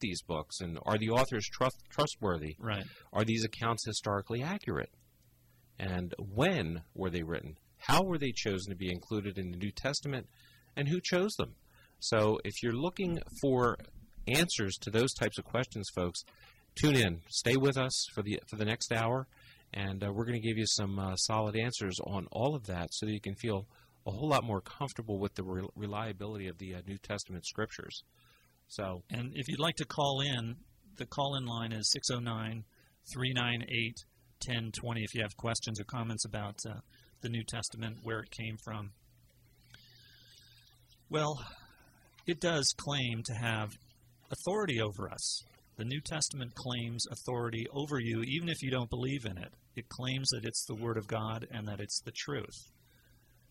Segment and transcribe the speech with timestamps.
[0.00, 2.56] these books, and are the authors trust, trustworthy?
[2.58, 2.84] Right.
[3.12, 4.90] Are these accounts historically accurate?
[5.78, 7.56] And when were they written?
[7.78, 10.26] How were they chosen to be included in the New Testament?
[10.76, 11.54] And who chose them?
[11.98, 13.76] So, if you're looking for
[14.26, 16.22] answers to those types of questions, folks,
[16.80, 17.20] tune in.
[17.28, 19.26] Stay with us for the for the next hour,
[19.72, 22.88] and uh, we're going to give you some uh, solid answers on all of that,
[22.92, 23.66] so that you can feel
[24.06, 28.02] a whole lot more comfortable with the re- reliability of the uh, New Testament scriptures.
[28.70, 30.54] So, And if you'd like to call in,
[30.96, 32.62] the call in line is 609
[33.12, 33.94] 398
[34.46, 36.74] 1020 if you have questions or comments about uh,
[37.20, 38.92] the New Testament, where it came from.
[41.10, 41.44] Well,
[42.28, 43.70] it does claim to have
[44.30, 45.42] authority over us.
[45.76, 49.52] The New Testament claims authority over you, even if you don't believe in it.
[49.74, 52.70] It claims that it's the Word of God and that it's the truth.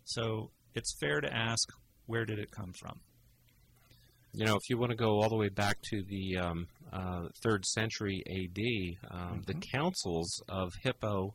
[0.06, 1.68] So it's fair to ask,
[2.06, 3.02] where did it come from?
[4.34, 7.28] You know, if you want to go all the way back to the um, uh,
[7.44, 11.34] third century AD, um, the councils of Hippo,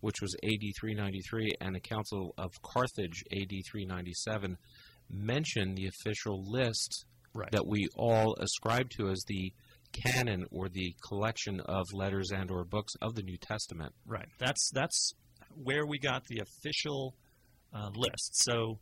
[0.00, 4.58] which was AD 393, and the Council of Carthage, AD 397,
[5.10, 7.50] mention the official list Right.
[7.52, 9.52] that we all ascribe to as the
[9.92, 13.94] canon or the collection of letters and or books of the New Testament.
[14.06, 14.28] Right.
[14.38, 15.14] That's that's
[15.54, 17.14] where we got the official
[17.72, 18.42] uh, list.
[18.44, 18.78] So,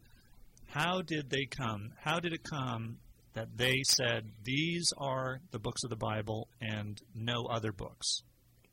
[0.66, 1.92] how did they come?
[2.00, 2.98] How did it come
[3.34, 8.22] that they said these are the books of the Bible and no other books?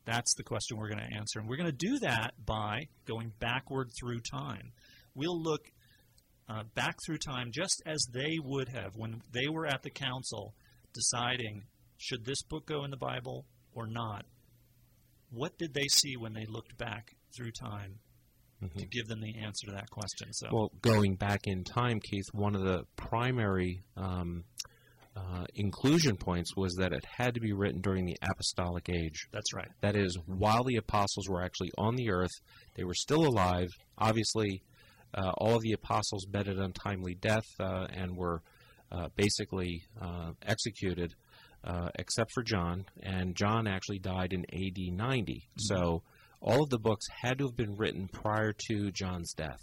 [0.04, 3.32] That's the question we're going to answer, and we're going to do that by going
[3.40, 4.72] backward through time.
[5.14, 5.60] We'll look
[6.48, 10.54] uh, back through time just as they would have when they were at the council
[10.94, 11.64] deciding
[11.98, 14.24] should this book go in the Bible or not.
[15.30, 17.98] What did they see when they looked back through time
[18.60, 20.32] to give them the answer to that question?
[20.32, 24.44] So, Well, going back in time, Keith, one of the primary um,
[25.16, 29.26] uh, inclusion points was that it had to be written during the apostolic age.
[29.32, 29.68] that's right.
[29.80, 32.30] That is, while the apostles were actually on the earth,
[32.76, 33.68] they were still alive.
[33.96, 34.62] Obviously,
[35.14, 38.42] uh, all of the apostles met an untimely death uh, and were
[38.92, 41.14] uh, basically uh, executed,
[41.64, 42.84] uh, except for John.
[43.02, 45.48] And John actually died in AD 90.
[45.58, 46.02] So
[46.40, 49.60] all of the books had to have been written prior to John's death.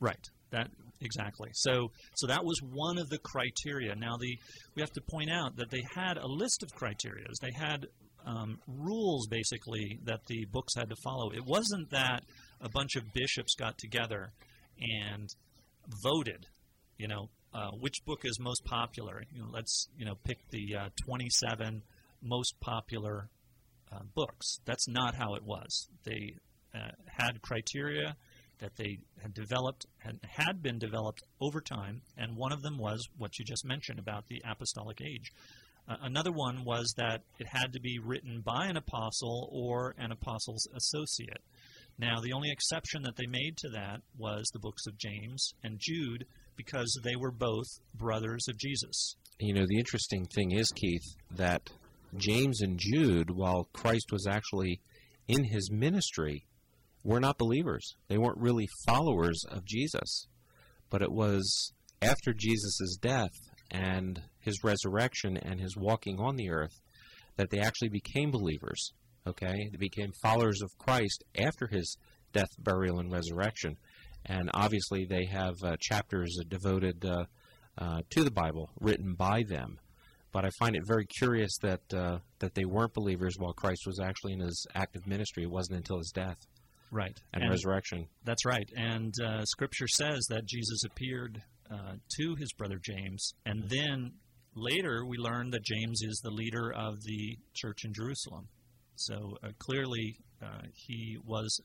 [0.00, 0.26] Right.
[0.50, 0.68] That
[1.00, 1.50] exactly.
[1.54, 3.94] So so that was one of the criteria.
[3.94, 4.36] Now the
[4.74, 7.26] we have to point out that they had a list of criteria.
[7.40, 7.86] They had
[8.26, 11.30] um, rules basically that the books had to follow.
[11.32, 12.22] It wasn't that
[12.60, 14.32] a bunch of bishops got together
[14.80, 15.28] and
[16.02, 16.46] voted.
[16.98, 19.22] You know, uh, which book is most popular?
[19.32, 21.82] You know, let's you know pick the uh, 27
[22.22, 23.28] most popular
[23.92, 24.58] uh, books.
[24.64, 25.88] That's not how it was.
[26.04, 26.34] They
[26.74, 28.16] uh, had criteria
[28.60, 33.06] that they had developed and had been developed over time, and one of them was
[33.18, 35.32] what you just mentioned about the apostolic age.
[35.88, 40.12] Uh, another one was that it had to be written by an apostle or an
[40.12, 41.42] apostle's associate.
[41.98, 45.78] Now, the only exception that they made to that was the books of James and
[45.80, 46.24] Jude
[46.56, 49.16] because they were both brothers of Jesus.
[49.40, 51.68] You know, the interesting thing is, Keith, that
[52.16, 54.80] James and Jude, while Christ was actually
[55.28, 56.46] in his ministry,
[57.04, 57.96] were not believers.
[58.08, 60.26] They weren't really followers of Jesus.
[60.90, 63.32] But it was after Jesus' death
[63.70, 66.80] and his resurrection and his walking on the earth
[67.36, 68.92] that they actually became believers.
[69.26, 69.68] Okay?
[69.70, 71.96] They became followers of Christ after his
[72.32, 73.76] death, burial, and resurrection.
[74.26, 77.24] And obviously, they have uh, chapters devoted uh,
[77.78, 79.78] uh, to the Bible written by them.
[80.32, 84.00] But I find it very curious that uh, that they weren't believers while Christ was
[84.00, 85.42] actually in his active ministry.
[85.44, 86.38] It wasn't until his death
[86.90, 87.18] Right.
[87.32, 88.06] and, resurrection.
[88.24, 88.68] That's right.
[88.76, 94.12] And uh, Scripture says that Jesus appeared uh, to his brother James, and then
[94.54, 98.48] later we learn that James is the leader of the church in Jerusalem.
[98.96, 101.60] So uh, clearly, uh, he was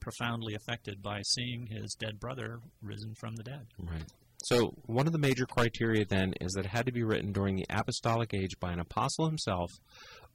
[0.00, 3.66] profoundly affected by seeing his dead brother risen from the dead.
[3.78, 4.04] Right.
[4.44, 7.56] So one of the major criteria then is that it had to be written during
[7.56, 9.70] the apostolic age by an apostle himself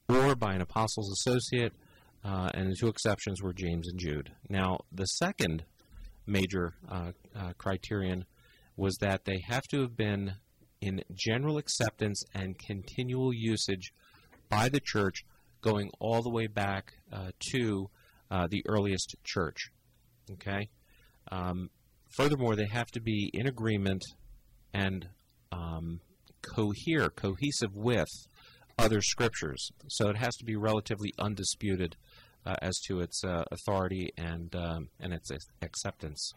[0.09, 1.73] or by an apostle's associate,
[2.23, 4.31] uh, and the two exceptions were James and Jude.
[4.49, 5.63] Now, the second
[6.25, 8.25] major uh, uh, criterion
[8.75, 10.33] was that they have to have been
[10.81, 13.93] in general acceptance and continual usage
[14.49, 15.23] by the church
[15.61, 17.89] going all the way back uh, to
[18.31, 19.69] uh, the earliest church.
[20.31, 20.69] Okay?
[21.31, 21.69] Um,
[22.15, 24.03] furthermore, they have to be in agreement
[24.73, 25.07] and
[25.51, 25.99] um,
[26.55, 28.07] cohere, cohesive with
[28.77, 29.69] other scriptures.
[29.89, 31.95] So it has to be relatively undisputed
[32.45, 35.29] uh, as to its uh, authority and um, and its
[35.61, 36.31] acceptance.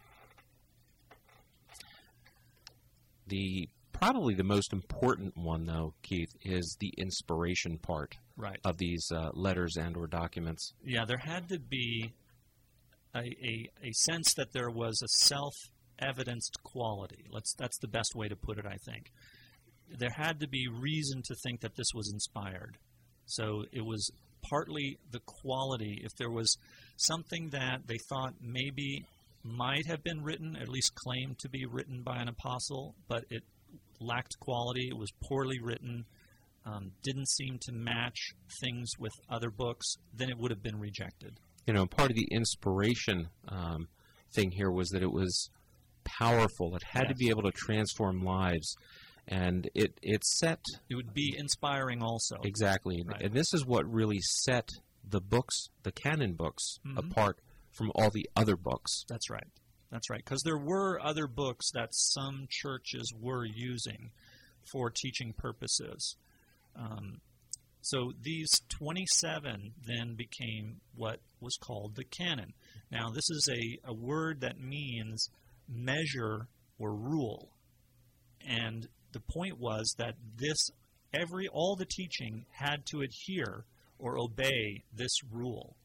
[3.27, 8.59] The probably the most important one, though, Keith, is the inspiration part Right.
[8.65, 10.73] of these uh, letters and or documents.
[10.83, 12.13] Yeah, there had to be
[13.15, 17.25] a, a, a sense that there was a self-evidenced quality.
[17.31, 19.11] Let's that's the best way to put it, I think.
[19.97, 22.77] There had to be reason to think that this was inspired.
[23.25, 24.11] So it was
[24.49, 26.01] partly the quality.
[26.03, 26.57] If there was
[26.97, 29.05] something that they thought maybe
[29.43, 33.43] might have been written, at least claimed to be written by an apostle, but it
[33.99, 36.05] lacked quality, it was poorly written,
[36.65, 41.39] um, didn't seem to match things with other books, then it would have been rejected.
[41.67, 43.87] You know, part of the inspiration um,
[44.33, 45.49] thing here was that it was
[46.03, 46.75] powerful.
[46.75, 48.75] It had to be able to transform lives,
[49.27, 50.59] and it it set
[50.89, 52.37] It would be inspiring also.
[52.43, 53.03] exactly.
[53.05, 53.23] Right.
[53.23, 54.69] And this is what really set
[55.07, 56.97] the books, the canon books, Mhm.
[56.99, 57.39] apart
[57.71, 59.03] from all the other books.
[59.07, 59.47] That's right.
[59.91, 60.23] That's right.
[60.23, 64.11] Because there were other books that some churches were using
[64.71, 66.15] for teaching purposes.
[66.75, 67.21] Um,
[67.85, 68.49] so these
[68.79, 72.53] 27 then became what was called the canon.
[72.91, 75.29] Now, this is a, a word that means
[75.69, 76.47] measure
[76.79, 77.51] or rule.
[78.43, 80.57] And the point was that this,
[81.13, 83.65] every, all the teaching had to adhere
[83.99, 85.75] or obey this rule.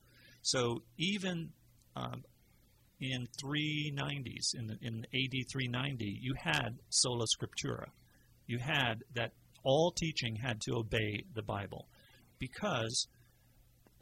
[0.40, 1.50] So even
[1.96, 2.24] um,
[2.98, 7.88] in 390s, in, in AD 390, you had sola scriptura.
[8.46, 9.32] You had that
[9.62, 11.88] all teaching had to obey the Bible
[12.38, 13.06] because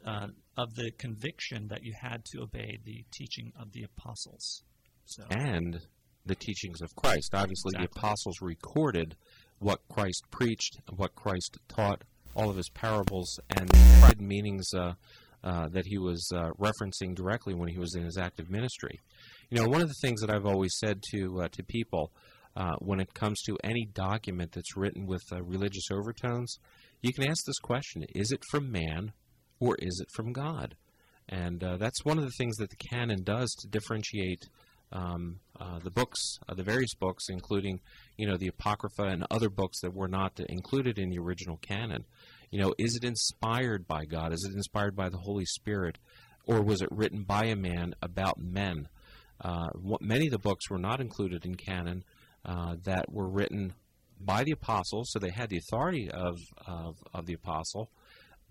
[0.05, 0.27] uh,
[0.57, 4.63] of the conviction that you had to obey the teaching of the apostles.
[5.05, 5.81] So, and
[6.25, 7.33] the teachings of Christ.
[7.33, 9.15] Obviously, the apostles recorded
[9.59, 12.03] what Christ preached, what Christ taught,
[12.35, 13.69] all of his parables, and
[14.19, 14.93] meanings uh,
[15.43, 18.99] uh, that he was uh, referencing directly when he was in his active ministry.
[19.49, 22.11] You know, one of the things that I've always said to uh, to people
[22.59, 26.59] uh, when it comes to any document that's written with uh, religious overtones,
[27.01, 29.13] you can ask this question: Is it from man,
[29.61, 30.75] or is it from God?
[31.29, 34.49] And uh, that's one of the things that the canon does to differentiate
[34.91, 36.19] um, uh, the books,
[36.49, 37.79] uh, the various books, including
[38.17, 42.03] you know the Apocrypha and other books that were not included in the original canon.
[42.51, 44.33] You know, is it inspired by God?
[44.33, 45.97] Is it inspired by the Holy Spirit,
[46.45, 48.89] or was it written by a man about men?
[49.81, 52.03] What, many of the books were not included in canon
[52.45, 53.73] uh, that were written
[54.19, 56.37] by the apostles, so they had the authority of,
[56.67, 57.89] of, of the apostle,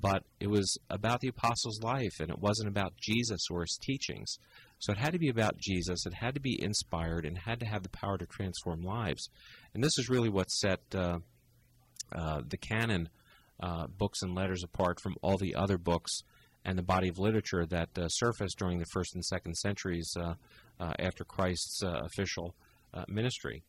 [0.00, 4.38] but it was about the apostle's life, and it wasn't about Jesus or his teachings.
[4.79, 7.67] So it had to be about Jesus, it had to be inspired, and had to
[7.67, 9.29] have the power to transform lives.
[9.75, 11.19] And this is really what set uh,
[12.12, 13.08] uh, the canon
[13.61, 16.20] uh, books and letters apart from all the other books
[16.64, 20.35] and the body of literature that uh, surfaced during the first and second centuries uh,
[20.99, 22.55] after Christ's official
[23.08, 23.62] ministry.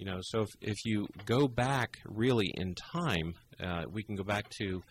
[0.00, 4.24] You know, so if, if you go back really in time, uh, we can go
[4.24, 4.82] back to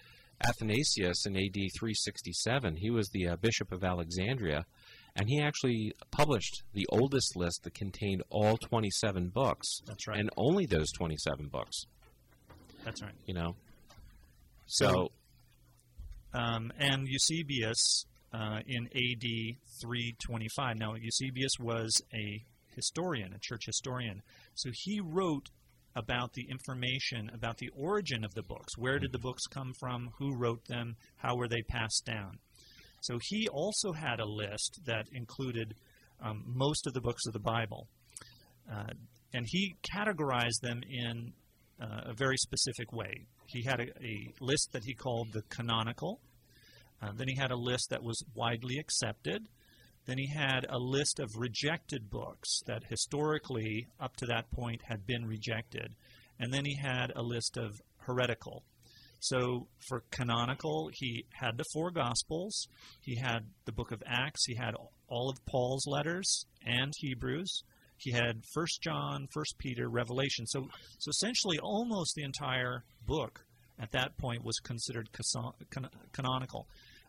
[0.48, 2.76] Athanasius in AD 367.
[2.76, 4.68] He was the uh, bishop of Alexandria,
[5.16, 10.20] and he actually published the oldest list that contained all 27 books, that's right.
[10.20, 11.88] and only those 27 books.
[12.86, 13.16] that's right.
[13.26, 13.56] You know,
[14.68, 15.10] so
[16.36, 20.78] Um, and Eusebius uh, in AD 325.
[20.78, 22.46] Now, Eusebius was a
[22.76, 24.22] historian, a church historian.
[24.56, 25.50] So he wrote
[25.96, 28.78] about the information about the origin of the books.
[28.78, 30.10] Where did the books come from?
[30.20, 30.96] Who wrote them?
[31.18, 32.38] How were they passed down?
[33.02, 35.74] So he also had a list that included
[36.22, 37.88] um, most of the books of the Bible.
[38.72, 38.92] Uh,
[39.34, 41.34] and he categorized them in
[41.82, 43.26] uh, a very specific way.
[43.48, 46.20] He had a, a list that he called the canonical.
[47.02, 49.48] Uh, then he had a list that was widely accepted.
[50.06, 55.06] Then he had a list of rejected books that historically, up to that point, had
[55.06, 55.94] been rejected.
[56.40, 58.64] And then he had a list of heretical.
[59.20, 62.68] So for canonical, he had the four Gospels,
[63.02, 64.74] he had the book of Acts, he had
[65.10, 67.64] all of Paul's letters and Hebrews,
[67.98, 70.48] he had First John, First Peter, Revelation.
[70.48, 70.68] So,
[71.00, 73.44] so essentially, almost the entire book
[73.78, 76.68] at that point was considered caso- can- canonical.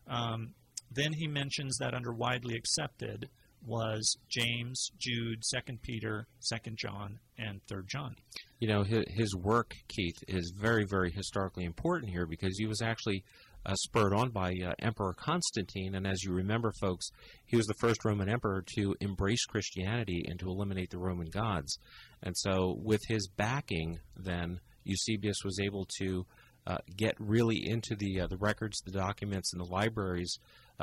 [0.08, 0.54] Um,
[0.90, 3.28] then he mentions that under widely accepted
[3.66, 8.16] was James, Jude, Second Peter, Second John, and Third John.
[8.58, 12.80] you know his, his work, Keith, is very, very historically important here because he was
[12.80, 13.24] actually
[13.66, 17.10] uh, spurred on by uh, Emperor Constantine, and as you remember, folks,
[17.44, 21.78] he was the first Roman emperor to embrace Christianity and to eliminate the Roman gods.
[22.22, 26.26] And so, with his backing, then Eusebius was able to
[26.66, 30.38] uh, get really into the uh, the records, the documents, and the libraries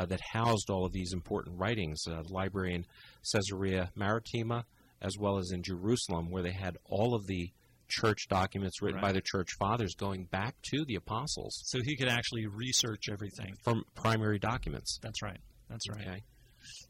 [0.05, 2.03] that housed all of these important writings.
[2.07, 2.85] Uh, the library in
[3.31, 4.65] Caesarea Maritima,
[5.01, 7.51] as well as in Jerusalem, where they had all of the
[7.89, 12.09] church documents written by the church fathers going back to the apostles So he could
[12.09, 13.55] actually research everything.
[13.63, 14.99] from primary documents.
[15.01, 15.39] That's right.
[15.69, 16.07] That's right.
[16.07, 16.21] Okay.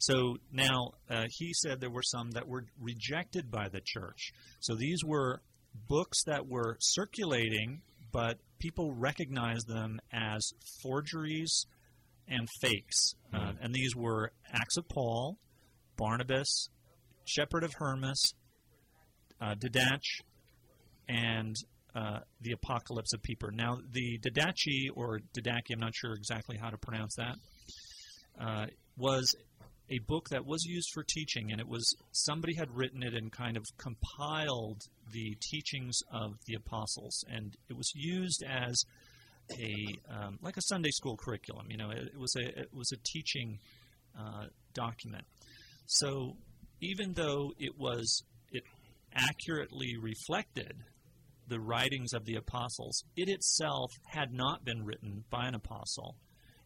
[0.00, 4.32] So now uh, he said there were some that were rejected by the church.
[4.60, 5.40] So these were
[5.88, 10.50] books that were circulating, but people recognized them as
[10.82, 11.66] forgeries
[12.28, 13.14] and fakes.
[13.32, 13.58] Uh, Mhm.
[13.60, 15.38] and these were Acts of Paul,
[15.96, 16.68] Barnabas,
[17.24, 18.34] Shepherd of Hermas,
[19.40, 20.22] uh, Didache,
[21.08, 21.56] and
[21.94, 23.50] uh, the Apocalypse of Peter.
[23.50, 27.36] Now, the Didache or Didache, I'm not sure exactly how to pronounce that,
[28.38, 28.66] uh,
[28.96, 29.34] was
[29.90, 33.32] a book that was used for teaching, and it was somebody had written it and
[33.32, 34.82] kind of compiled
[35.12, 38.84] the teachings of the apostles, and it was used as
[39.58, 39.74] a
[40.12, 41.66] um, like a Sunday school curriculum.
[41.70, 43.58] You know, it, it was a it was a teaching
[44.18, 45.24] uh, document.
[45.86, 46.36] So
[46.80, 48.62] even though it was it
[49.14, 50.72] accurately reflected
[51.48, 56.16] the writings of the apostles, it itself had not been written by an apostle,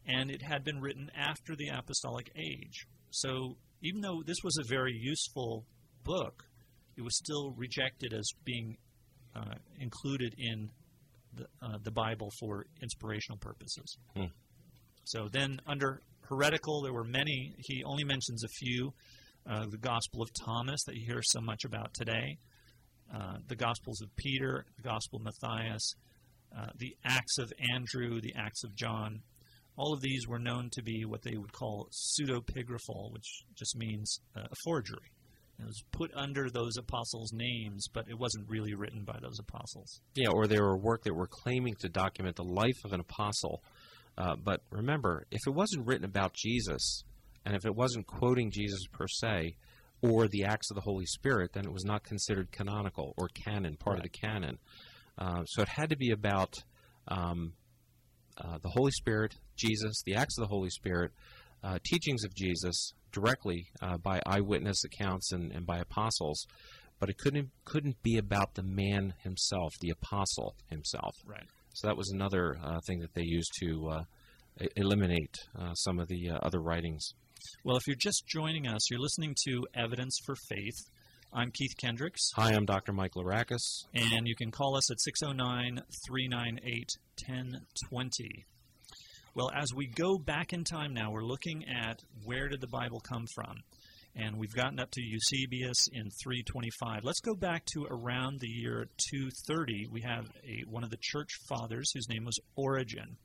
[0.05, 2.85] and it had been written after the apostolic age.
[3.11, 5.65] So even though this was a very useful
[6.03, 6.43] book,
[6.97, 8.77] it was still rejected as being
[9.35, 10.69] uh, included in
[11.35, 13.97] the, uh, the Bible for inspirational purposes.
[14.15, 14.25] Hmm.
[15.05, 17.53] So then, under heretical, there were many.
[17.57, 18.93] He only mentions a few.
[19.49, 22.37] Uh, the Gospel of Thomas that you hear so much about today,
[23.13, 25.95] uh, the Gospels of Peter, the Gospel of Matthias,
[26.57, 29.19] uh, the Acts of Andrew, the Acts of John.
[29.75, 34.19] All of these were known to be what they would call pseudepigraphal, which just means
[34.35, 35.11] uh, a forgery.
[35.63, 40.01] It was put under those apostles' names, but it wasn't really written by those apostles.
[40.15, 43.63] Yeah, or they were work that were claiming to document the life of an apostle.
[44.17, 47.03] Uh, but remember, if it wasn't written about Jesus,
[47.45, 49.55] and if it wasn't quoting Jesus per se,
[50.01, 53.77] or the acts of the Holy Spirit, then it was not considered canonical or canon,
[53.77, 54.57] part of the canon.
[55.17, 56.53] Uh, so it had to be about
[57.07, 57.53] um,
[58.37, 61.11] uh, the Holy Spirit, Jesus, the acts of the Holy Spirit,
[61.63, 66.45] uh, teachings of Jesus directly uh, by eyewitness accounts and, and by apostles.
[66.99, 71.15] But it couldn't couldn't be about the man himself, the apostle himself.
[71.25, 71.47] Right.
[71.73, 74.03] So that was another uh, thing that they used to uh,
[74.75, 77.13] eliminate uh, some of the uh, other writings.
[77.65, 80.77] Well, if you're just joining us, you're listening to Evidence for Faith.
[81.33, 82.93] I'm Keith Kendricks, Hi, I'm Dr.
[82.93, 83.85] Mike Larakis.
[83.95, 86.87] and you can call us at 609 398
[87.27, 88.45] 1020.
[89.35, 92.99] Well, as we go back in time now, we're looking at where did the Bible
[92.99, 93.55] come from?
[94.15, 97.03] And we've gotten up to Eusebius in 325.
[97.03, 99.87] Let's go back to around the year 230.
[99.91, 103.17] We have a, one of the church fathers whose name was Origen.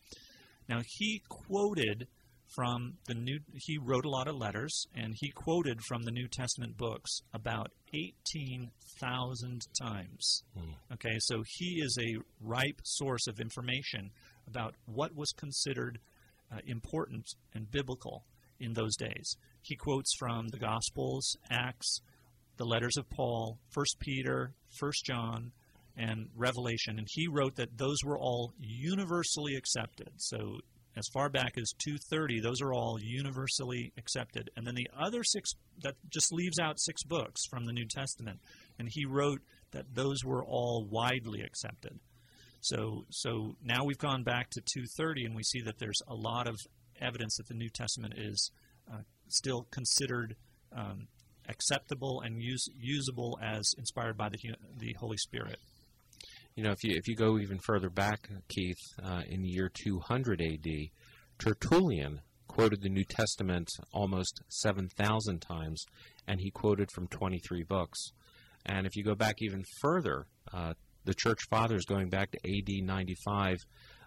[0.66, 2.06] Now, he quoted
[2.54, 6.26] from the new he wrote a lot of letters and he quoted from the new
[6.28, 10.72] testament books about 18,000 times Hmm.
[10.94, 14.10] okay so he is a ripe source of information
[14.48, 15.98] about what was considered
[16.52, 17.24] uh, important
[17.54, 18.24] and biblical
[18.60, 22.00] in those days he quotes from the gospels acts
[22.56, 25.52] the letters of paul first peter first john
[25.96, 30.58] and revelation and he wrote that those were all universally accepted so
[30.98, 34.50] as far back as 230, those are all universally accepted.
[34.56, 35.52] And then the other six,
[35.82, 38.40] that just leaves out six books from the New Testament.
[38.78, 39.40] And he wrote
[39.70, 42.00] that those were all widely accepted.
[42.60, 46.48] So, so now we've gone back to 230, and we see that there's a lot
[46.48, 46.56] of
[47.00, 48.50] evidence that the New Testament is
[48.92, 50.34] uh, still considered
[50.76, 51.06] um,
[51.48, 54.38] acceptable and use, usable as inspired by the,
[54.78, 55.58] the Holy Spirit.
[56.56, 59.70] You know, if you if you go even further back, Keith, uh, in the year
[59.72, 60.90] 200 A.D.,
[61.38, 65.84] Tertullian quoted the New Testament almost 7,000 times,
[66.26, 68.10] and he quoted from 23 books.
[68.66, 70.74] And if you go back even further, uh,
[71.04, 72.82] the Church Fathers, going back to A.D.
[72.82, 73.58] 95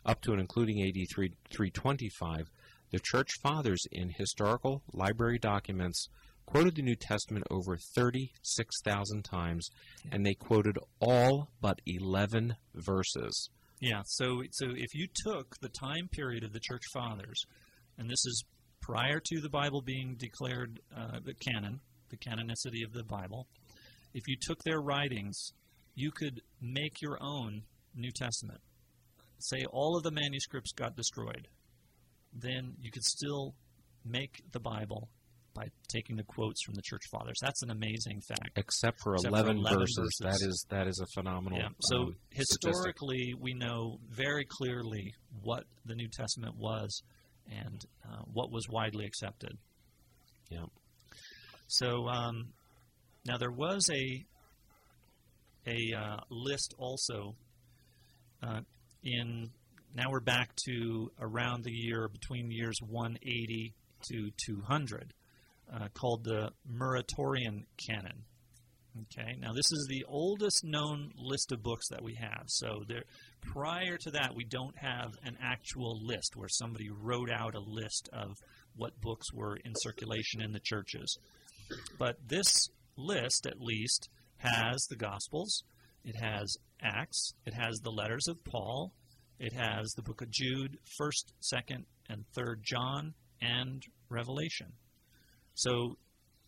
[0.05, 1.05] up to and including A.D.
[1.13, 2.49] 3, 325,
[2.91, 6.09] the Church Fathers in historical library documents
[6.45, 9.69] quoted the New Testament over 36,000 times,
[10.11, 13.49] and they quoted all but 11 verses.
[13.79, 17.41] Yeah, so so if you took the time period of the church fathers,
[17.97, 18.43] and this is
[18.81, 21.79] prior to the Bible being declared uh, the canon,
[22.09, 23.47] the canonicity of the Bible,
[24.13, 25.53] if you took their writings,
[25.95, 27.63] you could make your own
[27.95, 28.59] New Testament.
[29.39, 31.47] Say all of the manuscripts got destroyed,
[32.33, 33.55] then you could still
[34.05, 35.09] make the Bible
[35.53, 37.37] by taking the quotes from the church fathers.
[37.41, 38.51] That's an amazing fact.
[38.55, 39.97] Except for, Except for 11, 11 verses.
[39.97, 40.19] verses.
[40.21, 41.59] That is that is a phenomenal.
[41.59, 41.69] Yeah.
[41.81, 42.69] So um, statistic.
[42.69, 47.01] historically, we know very clearly what the New Testament was
[47.49, 49.57] and uh, what was widely accepted.
[50.49, 50.65] Yeah.
[51.67, 52.53] So um,
[53.25, 54.25] now there was a
[55.67, 57.35] a uh, list also
[58.43, 58.61] uh,
[59.03, 59.49] in.
[59.93, 63.73] Now we're back to around the year between the years 180
[64.09, 65.13] to 200,
[65.73, 68.23] uh, called the Muratorian Canon.
[68.99, 72.43] Okay, now this is the oldest known list of books that we have.
[72.47, 73.03] So there,
[73.53, 78.09] prior to that, we don't have an actual list where somebody wrote out a list
[78.11, 78.35] of
[78.75, 81.17] what books were in circulation in the churches.
[81.97, 84.09] But this list, at least,
[84.41, 85.63] has the Gospels,
[86.03, 88.93] it has Acts, it has the letters of Paul,
[89.39, 94.67] it has the book of Jude, 1st, 2nd, and 3rd John, and Revelation.
[95.55, 95.97] So,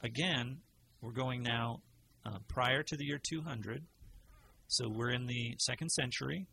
[0.01, 0.57] again,
[1.01, 1.81] we're going now
[2.25, 3.83] uh, prior to the year 200.
[4.67, 6.47] So, we're in the second century,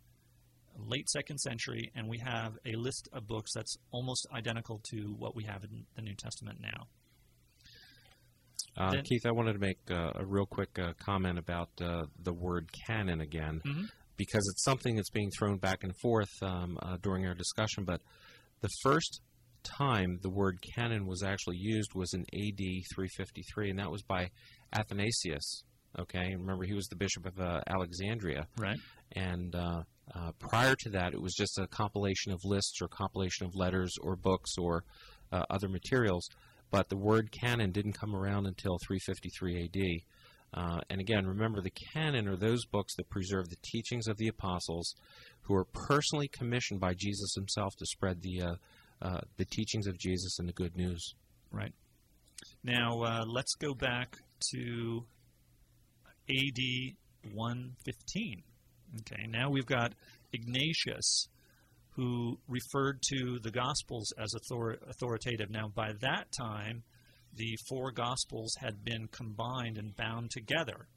[0.79, 5.37] late second century, and we have a list of books that's almost identical to what
[5.37, 6.87] we have in the New Testament now.
[8.77, 12.07] Uh, Then- Keith, I wanted to make uh, a real quick uh, comment about uh,
[12.23, 13.89] the word canon again, Mhm.
[14.17, 17.85] because it's something that's being thrown back and forth um, uh, during our discussion.
[17.85, 18.01] But
[18.61, 19.21] the first
[19.63, 24.31] time the word canon was actually used was in AD 353, and that was by
[24.73, 25.63] Athanasius.
[25.99, 28.79] Okay, remember he was the bishop of uh, Alexandria, Right.
[29.13, 29.83] and uh,
[30.15, 33.93] uh, prior to that, it was just a compilation of lists or compilation of letters
[34.01, 34.85] or books or
[35.33, 36.29] uh, other materials.
[36.71, 40.01] But the word canon didn't come around until 353 AD.
[40.53, 44.29] Uh, and again, remember the canon are those books that preserve the teachings of the
[44.29, 44.95] apostles,
[45.43, 48.55] who are personally commissioned by Jesus Himself to spread the uh,
[49.03, 51.15] uh, the teachings of Jesus and the good news.
[51.51, 51.73] Right.
[52.63, 54.17] Now, uh, let's go back
[54.53, 55.05] to
[56.29, 58.43] AD 115.
[59.01, 59.95] Okay, now we've got
[60.33, 61.29] Ignatius,
[61.97, 65.51] who referred to the Gospels as author- authoritative.
[65.51, 66.83] Now, by that time,
[67.35, 70.89] the four Gospels had been combined and bound together.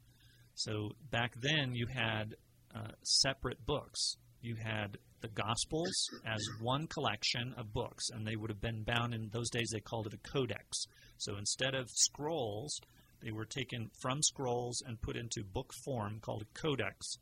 [0.54, 2.34] So back then, you had
[2.74, 4.16] uh, separate books.
[4.40, 9.14] You had the Gospels as one collection of books, and they would have been bound
[9.14, 10.84] in those days, they called it a codex.
[11.16, 12.78] So instead of scrolls,
[13.22, 17.16] they were taken from scrolls and put into book form called a codex.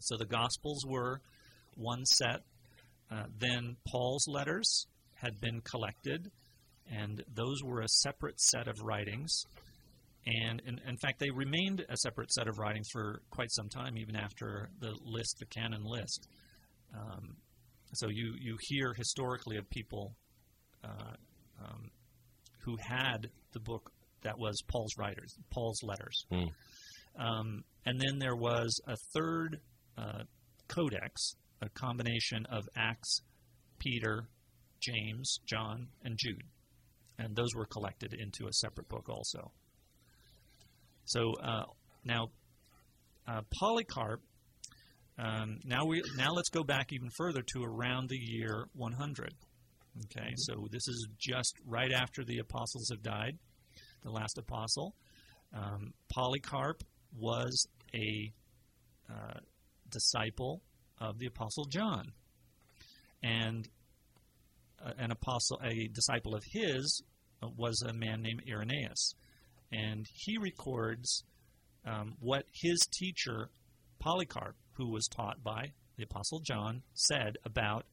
[0.00, 1.22] So the Gospels were
[1.74, 2.42] one set.
[3.10, 6.30] Uh, then Paul's letters had been collected,
[6.90, 9.44] and those were a separate set of writings.
[10.26, 13.96] And in, in fact, they remained a separate set of writings for quite some time,
[13.96, 16.26] even after the list, the canon list.
[16.94, 17.36] Um,
[17.94, 20.14] so you, you hear historically of people
[20.84, 21.14] uh,
[21.64, 21.90] um,
[22.64, 23.90] who had the book
[24.22, 26.24] that was Paul's writers, Paul's letters.
[26.30, 27.22] Hmm.
[27.22, 29.60] Um, and then there was a third
[29.96, 30.24] uh,
[30.68, 33.20] codex, a combination of Acts,
[33.78, 34.28] Peter,
[34.80, 36.42] James, John, and Jude.
[37.18, 39.50] And those were collected into a separate book also.
[41.06, 41.64] So uh,
[42.04, 42.30] now,
[43.26, 44.20] uh, Polycarp.
[45.18, 49.32] Um, now we now let's go back even further to around the year 100.
[50.04, 53.38] Okay, so this is just right after the apostles have died,
[54.02, 54.94] the last apostle.
[55.54, 56.82] Um, Polycarp
[57.18, 58.30] was a
[59.10, 59.38] uh,
[59.90, 60.60] disciple
[60.98, 62.12] of the apostle John,
[63.22, 63.68] and
[64.84, 67.02] uh, an apostle, a disciple of his,
[67.42, 69.14] uh, was a man named Irenaeus,
[69.72, 71.24] and he records
[71.86, 73.48] um, what his teacher
[73.98, 77.86] Polycarp, who was taught by the apostle John, said about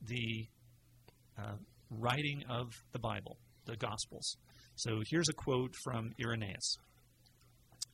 [0.00, 0.46] the
[1.38, 1.56] uh,
[1.90, 3.36] writing of the Bible,
[3.66, 4.36] the Gospels.
[4.74, 6.78] So here's a quote from Irenaeus.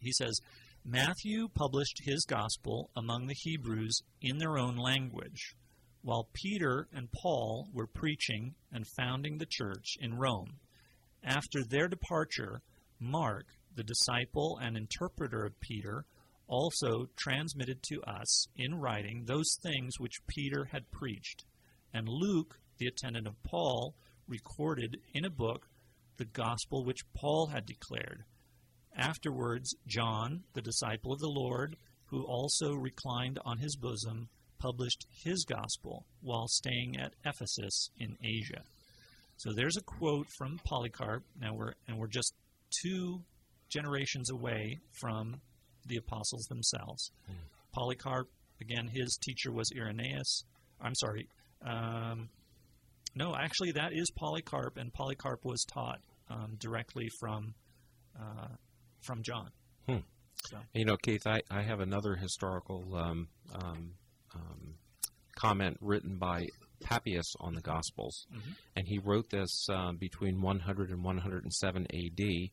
[0.00, 0.40] He says,
[0.84, 5.54] Matthew published his gospel among the Hebrews in their own language,
[6.02, 10.60] while Peter and Paul were preaching and founding the church in Rome.
[11.22, 12.62] After their departure,
[13.00, 16.04] Mark, the disciple and interpreter of Peter,
[16.46, 21.44] also transmitted to us in writing those things which Peter had preached.
[21.92, 23.94] And Luke, the attendant of Paul,
[24.26, 25.68] recorded in a book
[26.16, 28.24] the gospel which Paul had declared.
[28.98, 35.44] Afterwards, John, the disciple of the Lord, who also reclined on his bosom, published his
[35.44, 38.62] gospel while staying at Ephesus in Asia.
[39.36, 41.22] So there's a quote from Polycarp.
[41.40, 42.34] Now we're and we're just
[42.82, 43.20] two
[43.70, 45.40] generations away from
[45.86, 47.12] the apostles themselves.
[47.72, 48.28] Polycarp,
[48.60, 50.44] again, his teacher was Irenaeus.
[50.80, 51.28] I'm sorry.
[51.64, 52.28] Um,
[53.14, 57.54] no, actually, that is Polycarp, and Polycarp was taught um, directly from
[58.18, 58.48] uh,
[59.00, 59.50] from John.
[59.88, 59.98] Hmm.
[60.48, 63.94] So, You know, Keith, I, I have another historical um, um,
[64.34, 64.74] um,
[65.36, 66.46] comment written by
[66.80, 68.54] Papias on the Gospels, Mhm.
[68.76, 72.52] and he wrote this um, between 100 and 107 A.D.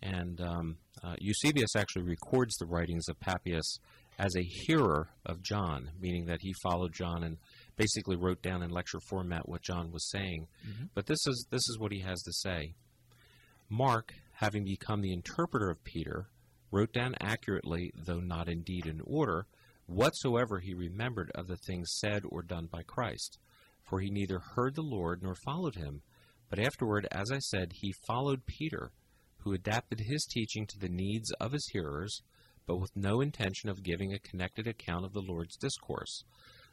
[0.00, 3.78] And um, uh, Eusebius actually records the writings of Papias
[4.18, 7.36] as a hearer of John, meaning that he followed John and
[7.76, 10.46] basically wrote down in lecture format what John was saying.
[10.66, 10.84] Mm-hmm.
[10.94, 12.74] But this is this is what he has to say.
[13.68, 16.28] Mark, having become the interpreter of Peter,
[16.70, 19.44] wrote down accurately, though not indeed in order,
[19.86, 23.36] whatsoever he remembered of the things said or done by Christ.
[23.82, 26.02] For he neither heard the Lord nor followed him,
[26.48, 28.92] but afterward, as I said, he followed Peter,
[29.38, 32.22] who adapted his teaching to the needs of his hearers,
[32.64, 36.22] but with no intention of giving a connected account of the Lord's discourse,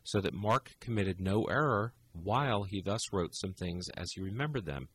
[0.04, 4.66] so that Mark committed no error while he thus wrote some things as he remembered
[4.66, 4.88] them.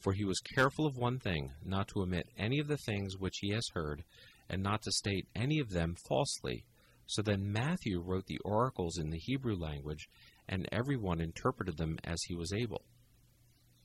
[0.00, 3.36] For he was careful of one thing, not to omit any of the things which
[3.40, 4.02] he has heard,
[4.48, 6.64] and not to state any of them falsely.
[7.06, 10.08] So then Matthew wrote the oracles in the Hebrew language,
[10.48, 12.82] and everyone interpreted them as he was able.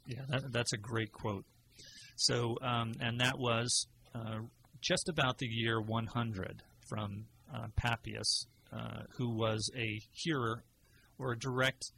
[0.08, 1.46] Yeah, that, that's a great quote.
[2.16, 4.40] So, um, and that was uh,
[4.82, 10.64] just about the year 100 from uh, Papias, uh, who was a hearer
[11.18, 11.92] or a direct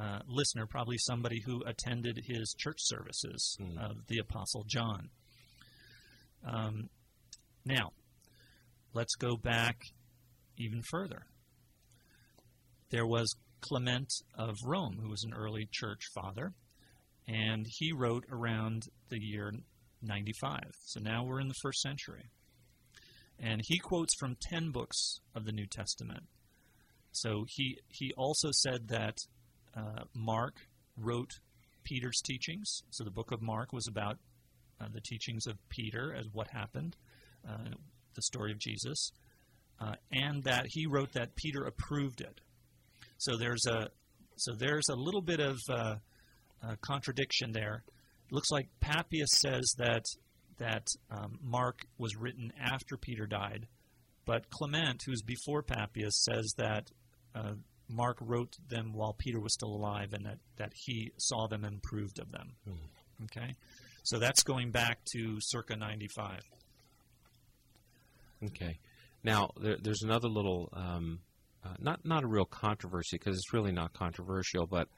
[0.00, 3.78] uh, listener, probably somebody who attended his church services Hmm.
[3.78, 5.10] of the Apostle John.
[6.44, 6.88] Um,
[7.64, 7.90] now,
[8.94, 9.76] let's go back
[10.56, 11.26] even further.
[12.90, 16.52] There was Clement of Rome, who was an early church father,
[17.26, 19.52] and he wrote around the year
[20.00, 20.60] 95.
[20.84, 22.30] So now we're in the first century.
[23.38, 26.24] And he quotes from 10 books of the New Testament.
[27.12, 29.16] So he, he also said that
[29.76, 30.54] uh, Mark
[30.96, 31.30] wrote
[31.84, 32.82] Peter's teachings.
[32.90, 34.18] So the book of Mark was about
[34.80, 36.96] uh, the teachings of Peter as what happened,
[37.48, 37.70] uh,
[38.14, 39.12] the story of Jesus,
[39.80, 42.40] uh, and that he wrote that Peter approved it.
[43.18, 43.88] So there's a
[44.36, 45.96] so there's a little bit of uh,
[46.62, 47.82] uh, contradiction there.
[48.30, 50.04] It looks like Papias says that
[50.58, 53.66] that um, Mark was written after Peter died,
[54.26, 56.90] but Clement, who's before Papias, says that
[57.88, 61.78] Mark wrote them while Peter was still alive, and that, that he saw them and
[61.78, 62.52] approved of them.
[63.24, 63.54] Okay,
[64.04, 66.40] so that's going back to circa 95.
[68.44, 68.78] Okay.
[69.24, 71.18] Now, there, there's another little, um,
[71.64, 74.88] uh, not not a real controversy because it's really not controversial, but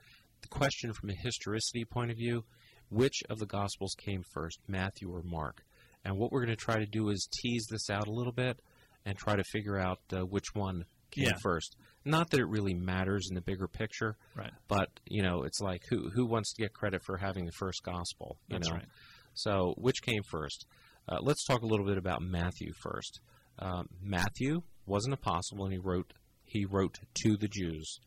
[0.42, 2.44] the question from a historicity point of view:
[2.90, 5.62] which of the Gospels came first, Matthew or Mark?
[6.04, 8.60] And what we're going to try to do is tease this out a little bit
[9.06, 11.32] and try to figure out uh, which one came Yeah.
[11.42, 11.76] first.
[12.04, 14.52] Not that it really matters in the bigger picture, Right.
[14.68, 17.82] but you know, it's like who who wants to get credit for having the first
[17.82, 18.38] Gospel?
[18.48, 18.76] You That's know?
[18.76, 18.86] right.
[19.34, 20.66] So, which came first?
[21.08, 23.20] Uh, let's talk a little bit about Matthew first.
[23.58, 26.12] Um, Matthew was an apostle, and he wrote
[26.44, 28.00] he wrote to the Jews.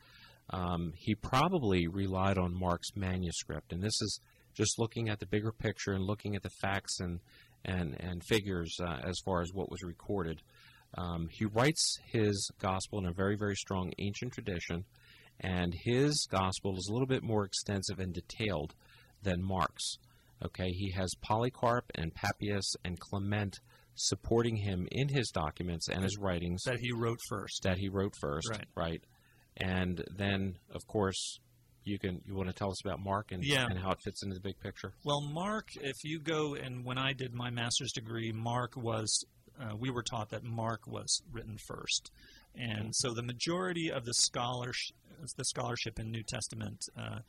[0.49, 4.19] Um, he probably relied on Mark's manuscript, and this is
[4.55, 7.19] just looking at the bigger picture and looking at the facts and
[7.65, 10.41] and and figures uh, as far as what was recorded.
[10.97, 14.85] Um, he writes his gospel in a very very strong ancient tradition,
[15.39, 18.73] and his gospel is a little bit more extensive and detailed
[19.23, 19.97] than Mark's.
[20.45, 23.59] Okay, he has Polycarp and Papias and Clement
[23.95, 27.61] supporting him in his documents and his writings That he wrote first.
[27.63, 29.01] that he wrote first, Right.
[29.57, 31.37] And then, of course,
[31.85, 33.67] you can you want to tell us about Mark and, Yeah.
[33.69, 34.93] and how it fits into the big picture.
[35.05, 39.23] Well, Mark, if you go and when I did my master's degree, Mark was,
[39.61, 42.11] uh, we were taught that Mark was written first,
[42.55, 44.91] and so the majority of the scholars,
[45.37, 47.19] the scholarship in New Testament uh,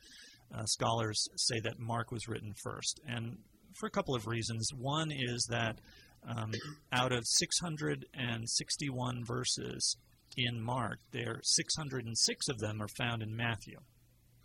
[0.53, 3.37] uh, scholars say that Mark was written first, and
[3.75, 4.69] for a couple of reasons.
[4.73, 5.79] One is that
[6.27, 6.51] um,
[6.91, 9.97] out of 661 verses
[10.37, 13.77] in Mark, there 606 of them are found in Matthew.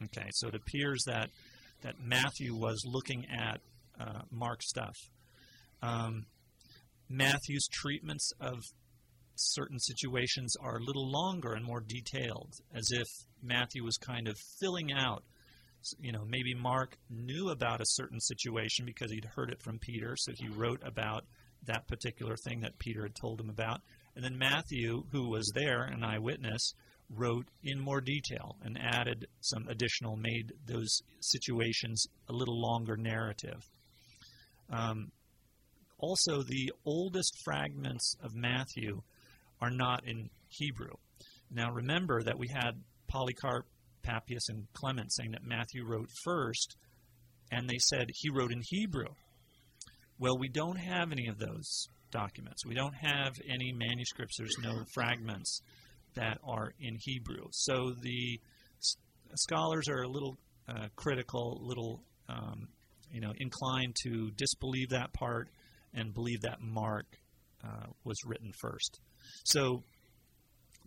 [0.04, 1.30] Okay, so it appears that
[1.82, 3.60] that Matthew was looking at
[3.98, 4.96] uh, Mark's stuff.
[5.82, 6.26] Um,
[7.10, 8.62] Matthew's treatments of
[9.34, 13.06] certain situations are a little longer and more detailed, as if
[13.42, 15.24] Matthew was kind of filling out.
[15.98, 20.14] You know, maybe Mark knew about a certain situation because he'd heard it from Peter,
[20.16, 21.24] so he wrote about
[21.66, 23.80] that particular thing that Peter had told him about.
[24.14, 26.74] And then Matthew, who was there, an eyewitness,
[27.08, 33.68] wrote in more detail and added some additional, made those situations a little longer narrative.
[34.70, 35.10] Um,
[36.00, 39.02] also, the oldest fragments of Matthew
[39.60, 40.94] are not in Hebrew.
[41.50, 42.72] Now, remember that we had
[43.08, 43.66] Polycarp,
[44.02, 46.76] Papias, and Clement saying that Matthew wrote first,
[47.52, 49.08] and they said he wrote in Hebrew.
[50.18, 52.64] Well, we don't have any of those documents.
[52.66, 54.36] We don't have any manuscripts.
[54.38, 55.60] There's no fragments
[56.14, 57.46] that are in Hebrew.
[57.52, 58.40] So the
[58.78, 58.96] s-
[59.36, 60.36] scholars are a little
[60.68, 62.68] uh, critical, little um,
[63.12, 65.48] you know inclined to disbelieve that part
[65.94, 67.06] and believe that Mark
[67.64, 69.00] uh, was written first.
[69.44, 69.82] So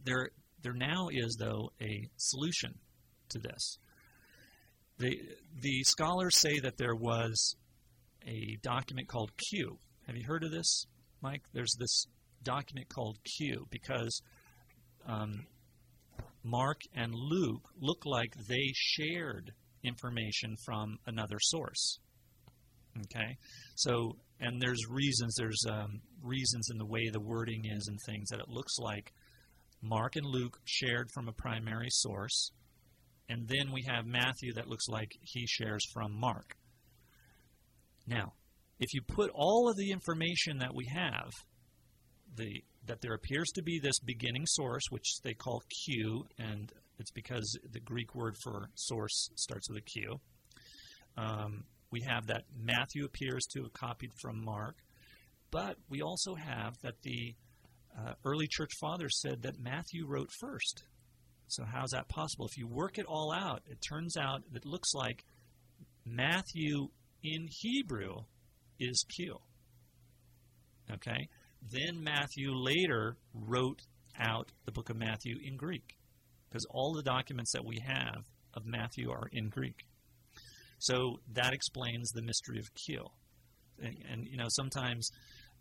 [0.05, 0.29] There,
[0.61, 2.73] there now is though a solution
[3.29, 3.77] to this.
[4.97, 5.17] The
[5.61, 7.55] the scholars say that there was
[8.27, 9.77] a document called Q.
[10.07, 10.85] Have you heard of this,
[11.21, 11.43] Mike?
[11.53, 12.05] There's this
[12.43, 14.21] document called Q because
[15.07, 15.31] um,
[16.43, 19.51] Mark and Luke look like they shared
[19.83, 21.99] information from another source.
[23.01, 23.38] Okay,
[23.75, 28.29] so and there's reasons there's um, reasons in the way the wording is and things
[28.29, 29.12] that it looks like
[29.82, 32.51] Mark and Luke shared from a primary source,
[33.29, 36.56] and then we have Matthew that looks like he shares from Mark.
[38.06, 38.34] Now,
[38.79, 41.32] if you put all of the information that we have,
[42.36, 47.12] the that there appears to be this beginning source, which they call Q, and it's
[47.12, 50.19] because the Greek word for source starts with a Q.
[51.17, 54.75] Um, we have that Matthew appears to have copied from Mark,
[55.51, 57.36] but we also have that the
[57.95, 60.84] uh, early church fathers said that Matthew wrote first.
[61.47, 62.47] So how's that possible?
[62.47, 65.23] If you work it all out, it turns out it looks like
[66.03, 66.88] Matthew
[67.21, 68.15] in Hebrew
[68.79, 69.38] is Q.
[70.91, 71.29] Okay?
[71.62, 73.82] Then Matthew later wrote
[74.19, 75.95] out the book of Matthew in Greek
[76.49, 78.23] because all the documents that we have
[78.56, 79.86] of Matthew are in Greek.
[80.83, 83.05] So that explains the mystery of Q.
[83.81, 85.09] And, and you know, sometimes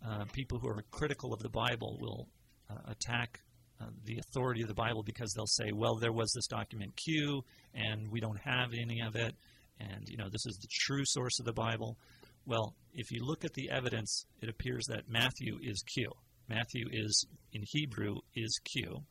[0.04, 2.26] uh, people who are critical of the Bible will
[2.68, 3.38] uh, attack
[3.80, 7.44] uh, the authority of the Bible because they'll say, well, there was this document Q,
[7.72, 9.32] and we don't have any of it,
[9.78, 11.96] and you know, this is the true source of the Bible.
[12.44, 16.11] Well, if you look at the evidence, it appears that Matthew is Q.
[16.48, 19.04] Matthew is, in Hebrew, is Q.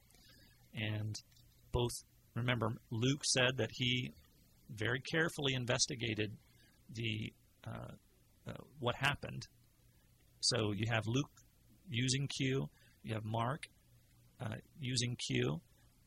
[0.76, 1.16] And
[1.72, 1.94] both,
[2.36, 4.12] remember, Luke said that he
[4.76, 6.32] very carefully investigated
[6.94, 7.34] the
[7.68, 7.92] uh,
[8.48, 9.44] uh, what happened.
[10.40, 11.30] So you have Luke
[11.90, 12.70] using Q,
[13.04, 13.64] you have Mark
[14.42, 15.62] uh, using Q,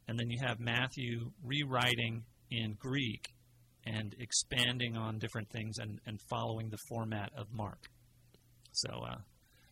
[0.09, 3.25] and then you have Matthew rewriting in Greek
[3.87, 7.79] and expanding on different things and, and following the format of Mark.
[8.73, 9.19] So, uh,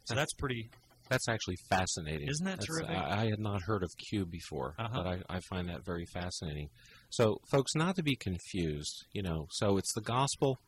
[0.05, 0.70] so that's pretty.
[1.08, 2.28] That's actually fascinating.
[2.28, 2.96] Isn't that That's- terrific?
[2.96, 5.02] I, I had not heard of Q before, Uh-huh.
[5.02, 6.68] but I, I find that very fascinating.
[7.10, 10.58] So, folks, not to be confused, you know, so it's the gospel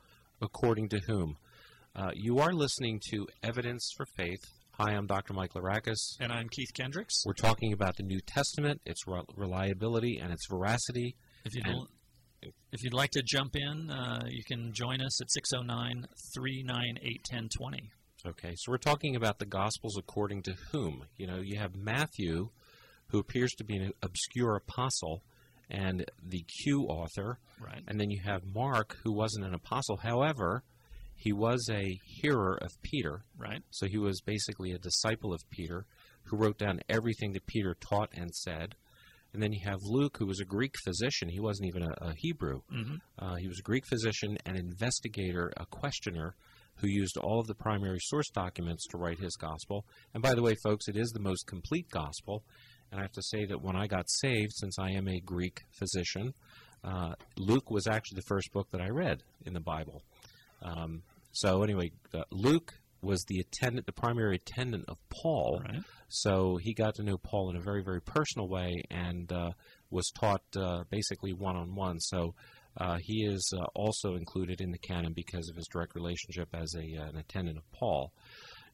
[0.43, 1.37] according to whom?
[1.97, 4.41] Uh, you are listening to Evidence for Faith.
[4.73, 5.33] Hi, I'm Dr.
[5.33, 6.17] Mike Larakis.
[6.21, 7.23] And I'm Keith Kendricks.
[7.25, 11.15] We're talking about the New Testament, its re- reliability and its veracity.
[11.45, 11.89] If you'd, And- l-
[12.73, 17.91] if you'd like to jump in, uh, you can join us at 609 398 1020.
[18.27, 21.05] Okay, so we're talking about the Gospels according to whom?
[21.19, 22.49] You know, you have Matthew,
[23.09, 25.23] who appears to be an obscure apostle,
[25.69, 27.83] and the Q author, Right.
[27.87, 29.99] and then you have Mark, who wasn't an apostle.
[29.99, 30.63] However,
[31.17, 33.63] he was a hearer of Peter, Right.
[33.71, 35.85] so he was basically a disciple of Peter,
[36.25, 38.75] who wrote down everything that Peter taught and said.
[39.35, 41.29] And then you have Luke, who was a Greek physician.
[41.29, 42.61] He wasn't even a, a Hebrew.
[42.71, 46.35] hmm Uh, he was a Greek physician, an investigator, a questioner
[46.77, 49.85] who used all of the primary source documents to write his gospel.
[50.13, 52.43] And by the way, folks, it is the most complete gospel.
[52.91, 55.63] And I have to say that when I got saved, since I am a Greek
[55.73, 56.35] physician,
[56.85, 60.03] uh, Luke was actually the first book that I read in the Bible.
[60.63, 65.63] Um, so anyway, uh, Luke was the attendant, the primary attendant of Paul.
[65.65, 65.83] Right.
[66.09, 69.51] So he got to know Paul in a very, very personal way and uh,
[69.91, 72.01] was taught uh, basically one on one.
[72.01, 72.35] So
[72.79, 76.75] uh, he is uh, also included in the canon because of his direct relationship as
[76.75, 78.13] a, uh, an attendant of Paul.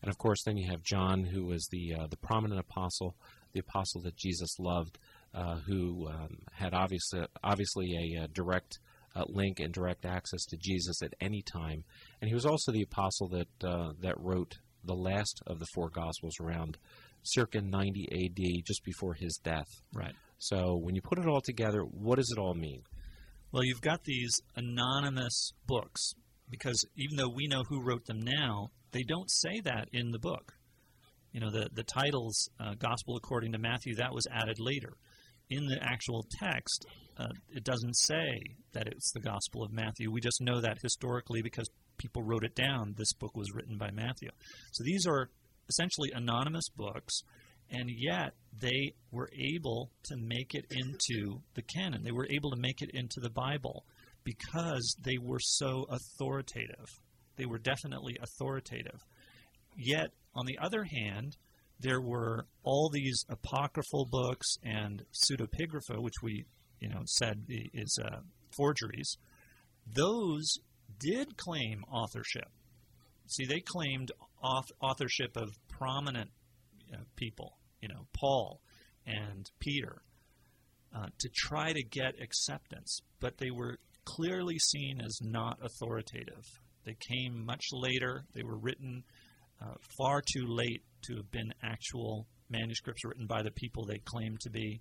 [0.02, 3.14] And of course, then you have John, who was the uh, the prominent apostle,
[3.52, 4.98] the apostle that Jesus loved,
[5.34, 8.78] uh, who um, had obviously obviously a, uh direct
[9.14, 11.84] uh, link and direct access to Jesus at any time.
[12.20, 15.90] And he was also the apostle that uh, that wrote the last of the four
[15.90, 16.78] Gospels around
[17.22, 19.68] circa 90 A.D., just before his death.
[19.92, 20.14] Right.
[20.38, 22.82] So when you put it all together, what does it all mean?
[23.52, 26.12] Well, you've got these anonymous books
[26.48, 30.18] because even though we know who wrote them now, they don't say that in the
[30.18, 30.52] book.
[31.32, 34.92] You know, the, the titles, uh, Gospel according to Matthew, that was added later.
[35.48, 36.86] In the actual text,
[37.18, 38.40] uh, it doesn't say
[38.72, 40.12] that it's the Gospel of Matthew.
[40.12, 42.94] We just know that historically because people wrote it down.
[42.96, 44.30] This book was written by Matthew.
[44.72, 45.28] So these are
[45.68, 47.22] essentially anonymous books,
[47.70, 52.02] and yet they were able to make it into the canon.
[52.02, 53.84] They were able to make it into the Bible
[54.24, 56.86] because they were so authoritative.
[57.36, 59.00] They were definitely authoritative.
[59.76, 61.36] Yet, on the other hand,
[61.78, 66.44] there were all these apocryphal books and pseudepigrapha, which we,
[66.80, 68.18] you know, said is uh,
[68.56, 69.16] forgeries.
[69.86, 70.58] Those
[70.98, 72.48] did claim authorship.
[73.26, 74.10] See, they claimed
[74.82, 76.30] authorship of prominent
[76.92, 77.56] uh, people.
[77.80, 78.60] You know, Paul.
[79.06, 80.02] and Peter
[80.94, 86.44] uh, to try to get acceptance, but they were clearly seen as not authoritative.
[86.84, 88.24] They came much later.
[88.34, 89.04] They were written
[89.62, 94.40] uh, far too late to have been actual manuscripts written by the people they claimed
[94.40, 94.80] to be.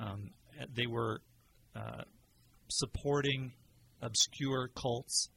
[0.00, 0.30] Um,
[0.74, 1.20] they were
[1.76, 2.02] uh,
[2.68, 3.52] supporting
[4.00, 5.28] obscure cults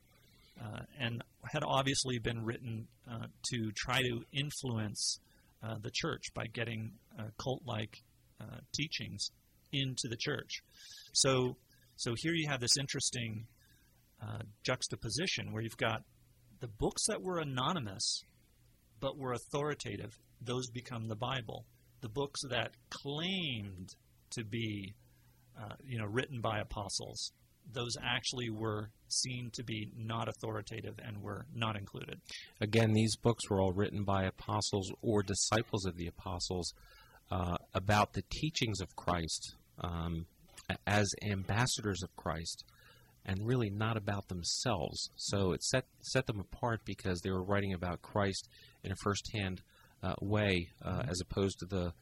[0.59, 5.19] uh, and had obviously been written uh, to try to influence
[5.65, 7.97] uh, the church by getting uh, cult-like
[8.39, 9.31] uh, teachings
[9.73, 10.61] into the church.
[11.13, 11.57] So,
[11.95, 13.45] so here you have this interesting
[14.63, 16.01] juxtaposition where you've got
[16.59, 18.23] the books that were anonymous
[18.99, 20.17] but were authoritative.
[20.41, 21.65] Those become the Bible.
[22.01, 23.89] The books that claimed
[24.31, 24.95] to be,
[25.83, 27.31] you know, written by apostles
[27.73, 32.19] those actually were seen to be not authoritative and were not included.
[32.61, 36.73] Again, these books were all written by apostles or disciples of the apostles
[37.31, 40.25] uh, about the teachings of Christ um,
[40.87, 42.63] as ambassadors of Christ
[43.25, 45.09] and really not about themselves.
[45.15, 48.47] So it set, set them apart because they were writing about Christ
[48.83, 49.61] in a first-hand
[50.03, 51.93] uh, way uh, as opposed to the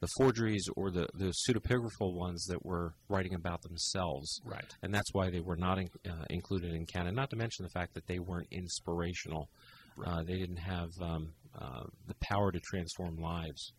[0.00, 4.40] the forgeries or the, the pseudepigraphal ones that were writing about themselves.
[4.44, 4.74] Right.
[4.82, 7.70] And that's why they were not in, uh, included in canon, not to mention the
[7.70, 9.50] fact that they weren't inspirational.
[9.96, 10.08] Right.
[10.08, 13.72] Uh, they didn't have um, uh, the power to transform lives.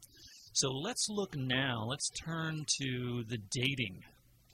[0.53, 4.03] So let's look now, let's turn to the dating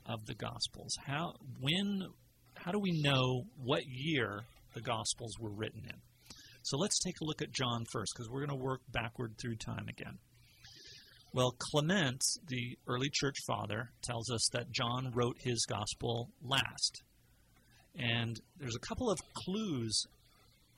[0.06, 0.95] of the Gospels.
[1.06, 2.08] How, when,
[2.56, 4.41] how do we know what year
[4.73, 5.97] the Gospels were written in?
[6.62, 9.56] So let's take a look at John first, because we're going to work backward through
[9.56, 10.19] time again.
[11.38, 17.04] Well, Clement, the early church father, tells us that John wrote his gospel last.
[17.95, 20.08] And there's a couple of clues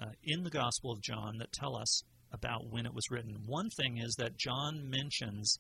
[0.02, 3.38] uh, in the Gospel of John that tell us about when it was written.
[3.46, 5.60] One thing is that John mentions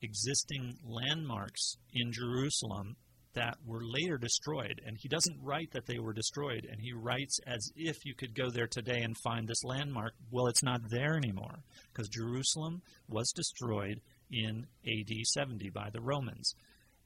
[0.00, 2.96] existing landmarks in Jerusalem
[3.34, 4.80] that were later destroyed.
[4.86, 8.34] And he doesn't write that they were destroyed, and he writes as if you could
[8.34, 10.14] go there today and find this landmark.
[10.30, 11.58] Well, it's not there anymore
[11.92, 12.80] because Jerusalem
[13.10, 16.54] was destroyed in AD 70 by the Romans.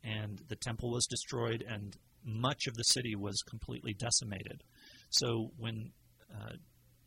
[0.05, 4.63] And the temple was destroyed, and much of the city was completely decimated.
[5.11, 5.93] So when
[6.33, 6.55] uh,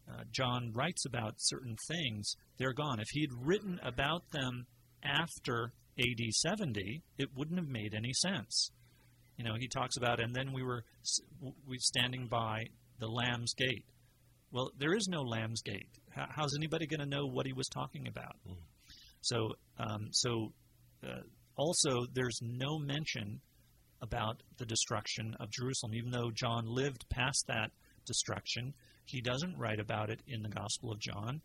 [0.10, 3.00] uh, John writes about certain things, they're gone.
[3.00, 4.66] If he'd written about them
[5.04, 8.72] after AD 70, it wouldn't have made any sense.
[9.38, 10.84] You know, he talks about, and then we were
[11.68, 12.64] we standing by
[13.00, 13.86] the Lamb's Gate.
[14.52, 15.90] Well, there is no Lamb's Gate.
[16.12, 18.36] How, how's anybody going to know what he was talking about?
[18.48, 18.56] Mm.
[19.26, 20.54] So, um, so
[21.04, 21.22] uh,
[21.58, 23.42] also there's no mention
[24.00, 27.72] about the destruction of Jerusalem, even though John lived past that
[28.06, 28.76] destruction.
[29.06, 31.42] He doesn't write about it in the Gospel of John,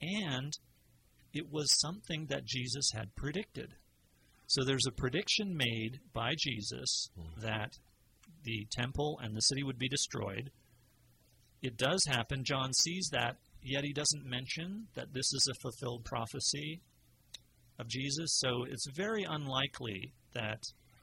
[0.00, 0.52] and
[1.34, 3.74] it was something that Jesus had predicted.
[4.46, 7.40] So there's a prediction made by Jesus hmm.
[7.44, 7.78] that
[8.44, 10.52] the temple and the city would be destroyed.
[11.62, 12.44] It does happen.
[12.44, 16.80] John sees that, yet he doesn't mention that this is a fulfilled prophecy
[17.82, 18.38] of Jesus.
[18.38, 20.62] So it's very unlikely that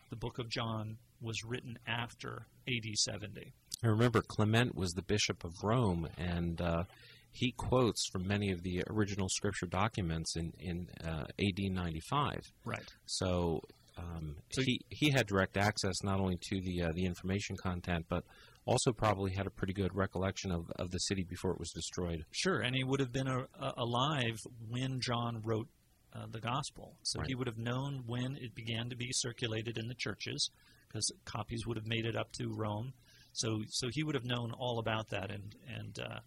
[0.09, 3.53] the book of John was written after AD 70.
[3.83, 6.83] I remember Clement was the bishop of Rome, and uh,
[7.31, 12.39] he quotes from many of the original scripture documents in, in uh, AD 95.
[12.65, 12.79] Right.
[13.05, 13.61] So,
[13.97, 18.05] um, so he, he had direct access not only to the, uh, the information content,
[18.09, 18.23] but
[18.65, 22.23] also probably had a pretty good recollection of, of the city before it was destroyed.
[22.31, 24.39] Sure, and he would have been a, a, alive
[24.69, 25.67] when John wrote
[26.13, 26.95] uh, the gospel.
[27.04, 27.28] So right.
[27.28, 30.50] he would have known when it began to be circulated in the churches,
[30.88, 32.93] because copies would have made it up to Rome.
[33.34, 36.19] So, so he would have known all about that, and and uh,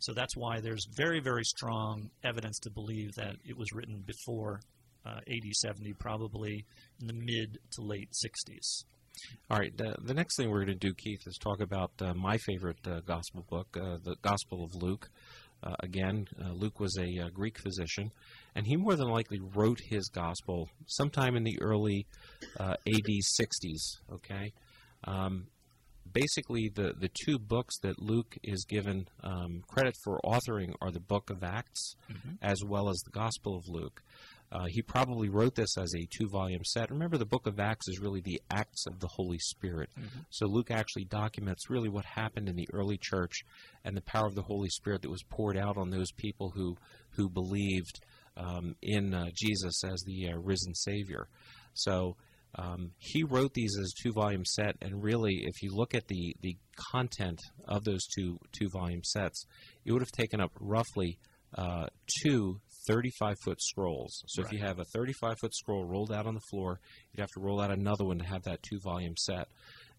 [0.00, 4.60] so that's why there's very very strong evidence to believe that it was written before
[5.06, 6.64] uh, AD 70, probably
[7.00, 8.84] in the mid to late 60s.
[9.50, 9.76] All right.
[9.76, 12.86] The, the next thing we're going to do, Keith, is talk about uh, my favorite
[12.86, 15.10] uh, gospel book, uh, the Gospel of Luke.
[15.62, 18.10] Uh, again, uh, Luke was a uh, Greek physician,
[18.54, 22.06] and he more than likely wrote his gospel sometime in the early
[22.58, 23.98] uh, AD 60s.
[24.12, 24.52] Okay,
[25.04, 25.46] um,
[26.12, 31.00] basically the the two books that Luke is given um, credit for authoring are the
[31.00, 32.34] Book of Acts mm-hmm.
[32.42, 34.02] as well as the Gospel of Luke.
[34.52, 36.90] Uh, he probably wrote this as a two volume set.
[36.90, 39.90] Remember, the book of Acts is really the acts of the Holy Spirit.
[39.98, 40.20] Mm-hmm.
[40.30, 43.44] So Luke actually documents really what happened in the early church
[43.84, 46.76] and the power of the Holy Spirit that was poured out on those people who,
[47.10, 48.00] who believed
[48.36, 51.28] um, in uh, Jesus as the uh, risen Savior.
[51.74, 52.16] So
[52.56, 56.08] um, he wrote these as a two volume set, and really, if you look at
[56.08, 56.56] the, the
[56.92, 59.44] content of those two two volume sets,
[59.84, 61.18] it would have taken up roughly
[61.56, 61.86] uh,
[62.22, 64.22] two 35 foot scrolls.
[64.26, 66.80] So if you have a 35 foot scroll rolled out on the floor,
[67.12, 69.48] you'd have to roll out another one to have that two volume set.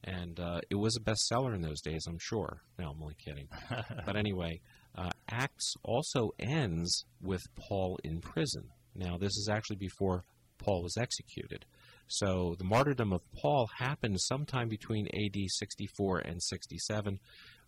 [0.04, 2.62] And uh, it was a bestseller in those days, I'm sure.
[2.80, 3.48] No, I'm only kidding.
[4.06, 4.60] but anyway,
[4.96, 8.64] uh, Acts also ends with Paul in prison.
[8.96, 10.24] Now, this is actually before
[10.58, 11.66] Paul was executed.
[12.08, 17.20] So the martyrdom of Paul happened sometime between AD 64 and 67.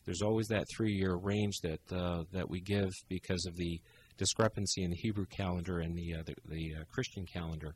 [0.05, 3.79] There's always that three-year range that uh, that we give because of the
[4.17, 7.75] discrepancy in the Hebrew calendar and the uh, the, the uh, Christian calendar.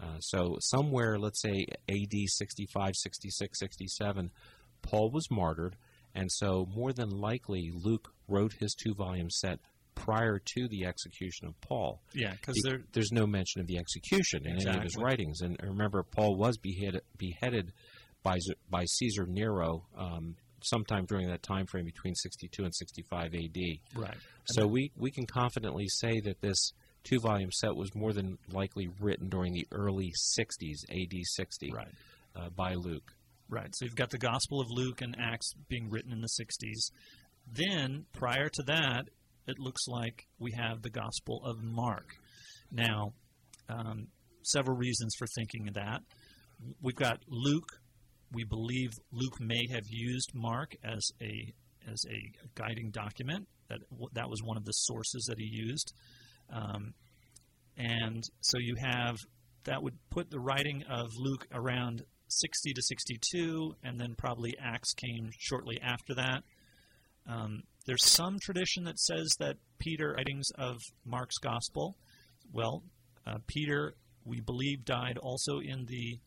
[0.00, 4.30] Uh, so somewhere, let's say AD 65, 66, 67,
[4.82, 5.76] Paul was martyred,
[6.14, 9.58] and so more than likely Luke wrote his two-volume set
[9.94, 12.02] prior to the execution of Paul.
[12.12, 15.40] yeah, because Be- they're there's no mention of the execution in any of his writings.
[15.40, 17.72] And remember, Paul was beheaded, beheaded
[18.22, 18.38] by
[18.70, 23.80] by Caesar Nero um, sometime during that time frame between 62 and 65 A.D.
[23.94, 24.16] right.
[24.46, 26.72] So we we can confidently say that this
[27.04, 31.22] two volume set was more than likely written during the early 60s A.D.
[31.24, 31.88] 60 Right.
[32.34, 33.12] uh, by Luke.
[33.48, 33.68] Right.
[33.74, 36.90] So you've got the Gospel of Luke and Acts being written in the 60s.
[37.52, 39.04] Then, prior to that,
[39.46, 42.08] it looks like we have the Gospel of Mark.
[42.72, 43.12] Now,
[43.68, 44.08] um,
[44.42, 46.00] several reasons for thinking of that.
[46.82, 47.68] We've got Luke.
[48.32, 51.52] We believe Luke may have used Mark as a
[51.90, 53.46] as a guiding document.
[53.68, 53.78] That
[54.14, 55.92] that was one of the sources that he used.
[56.52, 56.94] Um,
[57.76, 59.16] and so you have
[59.64, 64.92] that would put the writing of Luke around 60 to 62, and then probably Acts
[64.94, 66.42] came shortly after that.
[67.28, 71.96] Um, there's some tradition that says that Peter writings of Mark's gospel.
[72.52, 72.82] Well,
[73.26, 76.18] uh, Peter, we believe, died also in the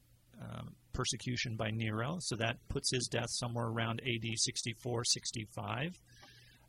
[0.42, 6.00] uh, persecution by Nero, so that puts his death somewhere around AD 64, 65.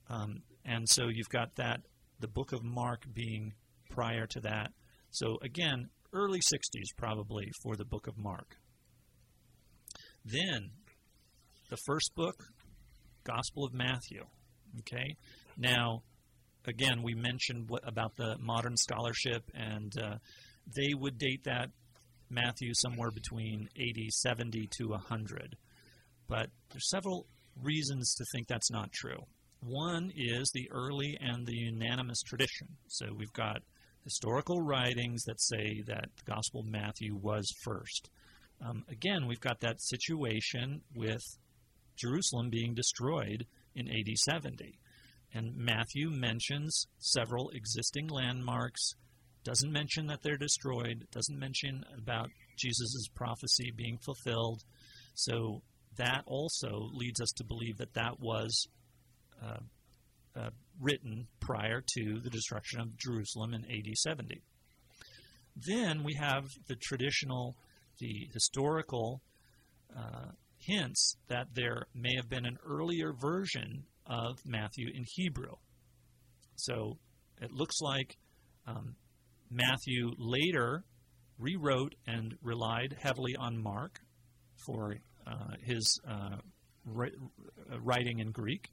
[0.08, 1.80] Um, and so you've got that,
[2.18, 3.54] the book of Mark being
[3.90, 4.72] prior to that.
[5.10, 8.56] So again, early 60s probably for the book of Mark.
[10.24, 10.70] Then,
[11.70, 12.44] the first book,
[13.24, 14.24] Gospel of Matthew.
[14.80, 15.16] Okay,
[15.56, 16.02] now,
[16.66, 20.16] again, we mentioned what about the modern scholarship, and uh,
[20.76, 21.70] they would date that
[22.30, 25.56] Matthew somewhere between 80, 70 to 100.
[26.28, 27.26] But there's several
[27.60, 29.24] reasons to think that's not true.
[29.60, 32.68] One is the early and the unanimous tradition.
[32.88, 33.62] So we've got
[34.04, 38.08] historical writings that say that the Gospel of Matthew was first.
[38.64, 41.22] Um, again, we've got that situation with
[41.96, 44.78] Jerusalem being destroyed in AD 70.
[45.32, 48.94] And Matthew mentions several existing landmarks,
[49.44, 52.28] doesn't mention that they're destroyed, doesn't mention about
[52.58, 54.62] Jesus' prophecy being fulfilled.
[55.14, 55.62] So
[55.96, 58.66] that also leads us to believe that that was
[59.42, 59.60] uh,
[60.36, 64.40] uh, written prior to the destruction of Jerusalem in AD 70.
[65.56, 67.56] Then we have the traditional,
[67.98, 69.20] the historical
[69.96, 75.54] uh, hints that there may have been an earlier version of Matthew in Hebrew.
[76.56, 76.98] So
[77.40, 78.16] it looks like
[78.66, 78.94] um,
[79.50, 80.84] Matthew later
[81.38, 84.00] rewrote and relied heavily on Mark
[84.64, 84.96] for
[85.26, 86.36] uh, his uh,
[86.84, 87.12] ri-
[87.72, 88.70] uh, writing in Greek.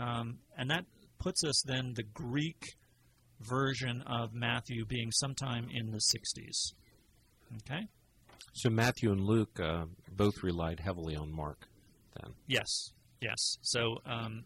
[0.00, 0.84] Um, and that
[1.18, 2.62] puts us then the Greek
[3.40, 6.72] version of Matthew being sometime in the 60s.
[7.58, 7.86] Okay?
[8.54, 11.68] So Matthew and Luke uh, both relied heavily on Mark.
[12.14, 13.58] Then Yes, yes.
[13.62, 14.44] So, um,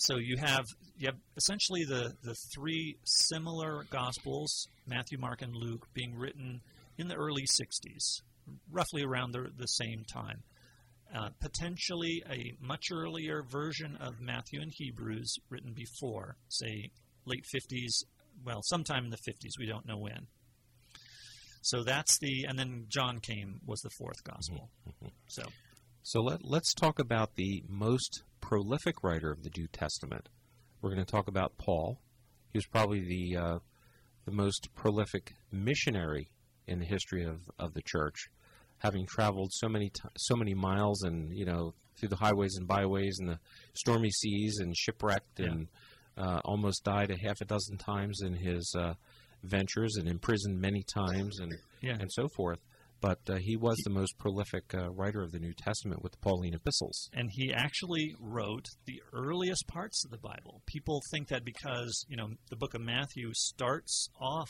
[0.00, 0.64] so you have
[0.96, 6.60] you have essentially the the three similar gospels, Matthew, Mark, and Luke, being written
[6.98, 8.22] in the early '60s,
[8.70, 10.42] roughly around the the same time.
[11.12, 16.92] Uh, potentially a much earlier version of Matthew and Hebrews written before, say
[17.26, 18.04] late 50s,
[18.44, 19.58] well, sometime in the 50s.
[19.58, 20.28] We don't know when.
[21.62, 24.70] So that's the, and then John came was the fourth gospel.
[25.28, 25.42] So
[26.02, 30.28] So let, let's talk about the most prolific writer of the New Testament.
[30.82, 31.98] We're going to talk about Paul.
[32.52, 33.58] He was probably the uh,
[34.24, 36.30] the most prolific missionary
[36.66, 38.28] in the history of, of the church,
[38.78, 42.66] having traveled so many ti so many miles and you know through the highways and
[42.66, 43.38] byways and the
[43.74, 45.46] stormy seas and shipwrecked Yeah.
[45.46, 45.68] and
[46.16, 48.94] uh, almost died a half a dozen times in his uh,
[49.44, 52.58] ventures and imprisoned many times and yeah, and so forth.
[53.00, 56.18] But uh, he was the most prolific uh, writer of the New Testament with the
[56.18, 57.08] Pauline epistles.
[57.14, 60.60] and he actually wrote the earliest parts of the Bible.
[60.66, 64.48] People think that because you know the book of Matthew starts off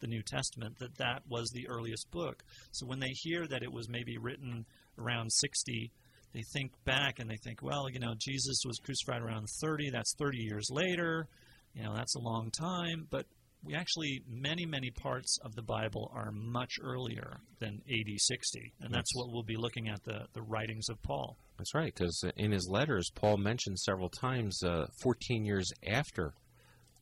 [0.00, 2.42] the New Testament that that was the earliest book.
[2.72, 4.66] So when they hear that it was maybe written
[4.98, 5.92] around 60,
[6.34, 9.90] they think back and they think, well, you know, Jesus was crucified around 30.
[9.90, 11.28] That's 30 years later.
[11.74, 13.06] You know, that's a long time.
[13.10, 13.26] But
[13.64, 18.92] we actually many many parts of the Bible are much earlier than AD 60, and
[18.92, 19.18] that's Yes.
[19.22, 21.36] what we'll be looking at the the writings of Paul.
[21.58, 26.34] That's right, because in his letters, Paul mentioned several times uh, 14 years after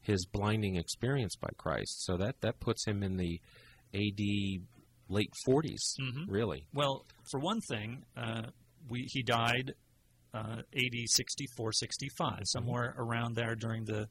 [0.02, 2.04] his blinding experience by Christ.
[2.04, 3.40] So that, that puts him in the
[3.94, 4.62] AD
[5.08, 6.24] late 40s, Mhm.
[6.28, 6.66] really.
[6.72, 8.50] Well, for one thing, uh,
[8.88, 9.74] we he died
[10.32, 14.08] uh, AD 64, 65, somewhere around there during the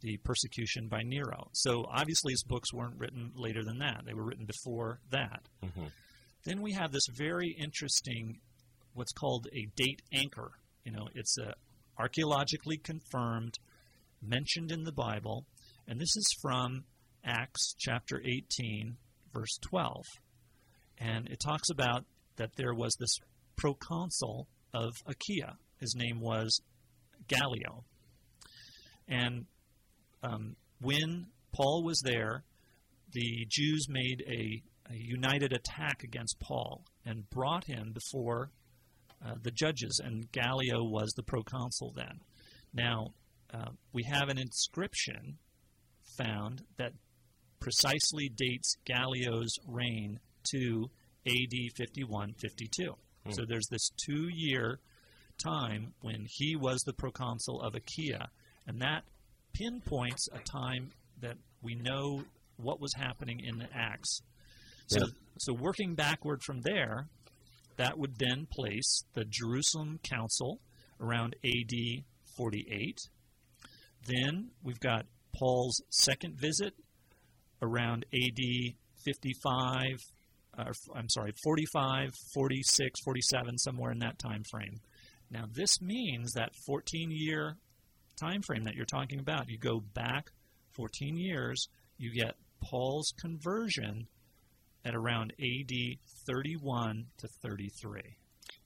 [0.00, 1.48] the persecution by Nero.
[1.52, 5.48] So obviously his books weren't written later than that; they were written before that.
[5.62, 5.86] hmm
[6.44, 8.40] Then we have this very interesting,
[8.94, 10.52] what's called a date anchor.
[10.84, 11.54] You know, it's a
[11.98, 13.58] archaeologically confirmed,
[14.22, 15.44] mentioned in the Bible,
[15.86, 16.84] and this is from
[17.24, 18.96] Acts chapter 18,
[19.34, 20.04] verse 12.
[20.98, 22.04] And it talks about
[22.36, 23.18] that there was this
[23.56, 25.56] proconsul of Achaia.
[25.80, 26.60] His name was
[27.26, 27.84] Gallio.
[29.06, 29.46] And
[30.22, 32.44] um, when Paul was there,
[33.12, 34.62] the Jews made a,
[34.92, 38.50] a united attack against Paul and brought him before
[39.24, 42.20] uh, the judges, and Gallio was the proconsul then.
[42.72, 43.08] Now,
[43.52, 45.38] uh, we have an inscription
[46.16, 46.92] found that
[47.60, 50.20] precisely dates Gallio's reign
[50.52, 50.90] to
[51.26, 52.92] AD 51 52.
[53.24, 53.30] Hmm.
[53.32, 54.80] So there's this two year
[55.42, 58.28] time when he was the proconsul of Achaia,
[58.66, 59.02] and that
[59.58, 60.90] pinpoints a time
[61.20, 62.22] that we know
[62.56, 64.20] what was happening in the Acts.
[64.86, 65.12] So, Yeah.
[65.38, 67.08] so working backward from there,
[67.76, 70.60] that would then place the Jerusalem Council
[71.00, 72.04] around AD
[72.36, 72.98] 48.
[74.06, 76.74] Then we've got Paul's second visit
[77.62, 79.98] around AD 55,
[80.56, 84.80] uh, I'm sorry, 45, 46, 47, somewhere in that time frame.
[85.30, 87.56] Now, this means that 14 year
[88.18, 90.30] time frame that you're talking about, you go back
[90.76, 94.06] 14 years, you get Paul's conversion
[94.84, 95.72] at around AD
[96.26, 98.00] 31 to 33.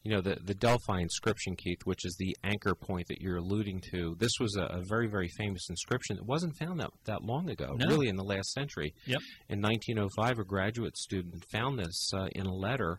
[0.05, 3.83] You know, the, the Delphi inscription, Keith, which is the anchor point that you're alluding
[3.93, 6.17] to, this was a, a very, very famous inscription.
[6.17, 7.87] It wasn't found that, that long ago, No.
[7.87, 8.95] really in the last century.
[9.07, 9.21] Yep.
[9.49, 12.99] In 1905, a graduate student found this uh, in a letter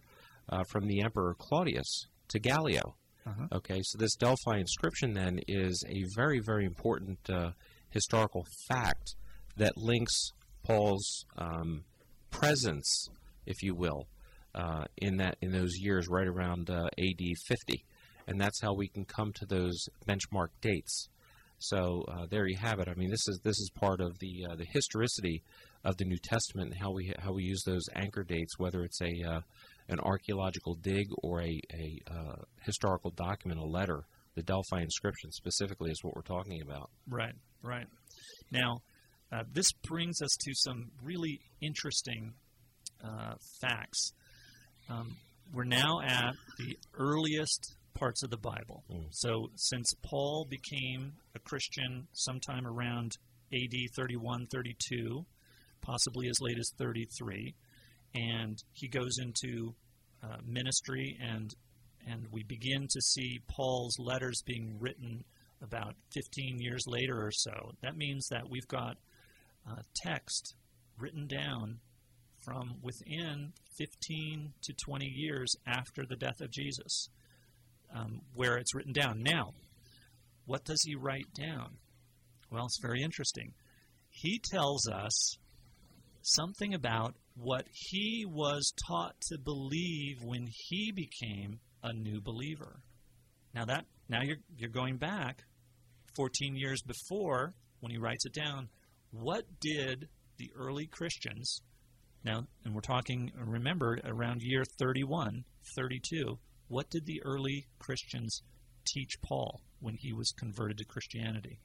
[0.50, 2.96] uh, from the Emperor Claudius to Gallio.
[3.26, 3.48] Uh-huh.
[3.54, 7.52] Okay, so this Delphi inscription then is a very, very important uh,
[7.90, 9.16] historical fact
[9.58, 10.32] that links
[10.64, 11.84] Paul's um,
[12.32, 13.08] presence,
[13.46, 14.08] if you will,
[14.56, 17.86] uh, in that in those years right around uh, AD 50,
[18.28, 21.08] and that's how we can come to those benchmark dates.
[21.60, 22.90] So uh, there you have it.
[22.90, 25.44] I mean, this is this is part of the uh, the historicity
[25.86, 29.02] of the New Testament and how we how we use those anchor dates, whether it's
[29.02, 29.42] a uh,
[29.90, 34.06] an archaeological dig or a a uh, historical document, a letter.
[34.36, 36.90] The Delphi inscription specifically is what we're talking about.
[37.08, 37.86] Right, right.
[38.52, 38.80] Now,
[39.32, 42.34] uh, this brings us to some really interesting
[43.04, 44.12] uh, facts.
[44.90, 45.18] Um,
[45.54, 48.84] we're now at the earliest parts of the Bible.
[48.92, 49.06] Mm.
[49.12, 53.18] So, since Paul became a Christian sometime around
[53.54, 55.26] AD 31, 32,
[55.82, 57.54] possibly as late as 33,
[58.16, 59.74] and he goes into
[60.24, 61.54] uh, ministry and
[62.06, 65.24] and we begin to see Paul's letters being written
[65.62, 67.72] about 15 years later or so.
[67.82, 68.98] That means that we've got
[69.70, 70.56] uh, text
[71.00, 71.80] written down
[72.44, 77.08] from within 15 to 20 years after the death of Jesus,
[77.96, 79.24] um, where it's written down.
[79.24, 79.54] Now,
[80.46, 81.78] what does he write down?
[82.52, 83.54] Well, it's very interesting.
[84.10, 85.38] He tells us
[86.22, 92.80] something about what he was taught to believe when he became a new believer.
[93.54, 95.44] Now that now you're you're going back
[96.16, 98.70] 14 years before when he writes it down.
[99.12, 100.08] What did
[100.38, 101.62] the early Christians
[102.24, 105.44] now, and we're talking, remember, around year 31,
[105.76, 108.42] 32, what did the early Christians
[108.88, 111.60] teach Paul when he was converted to Christianity?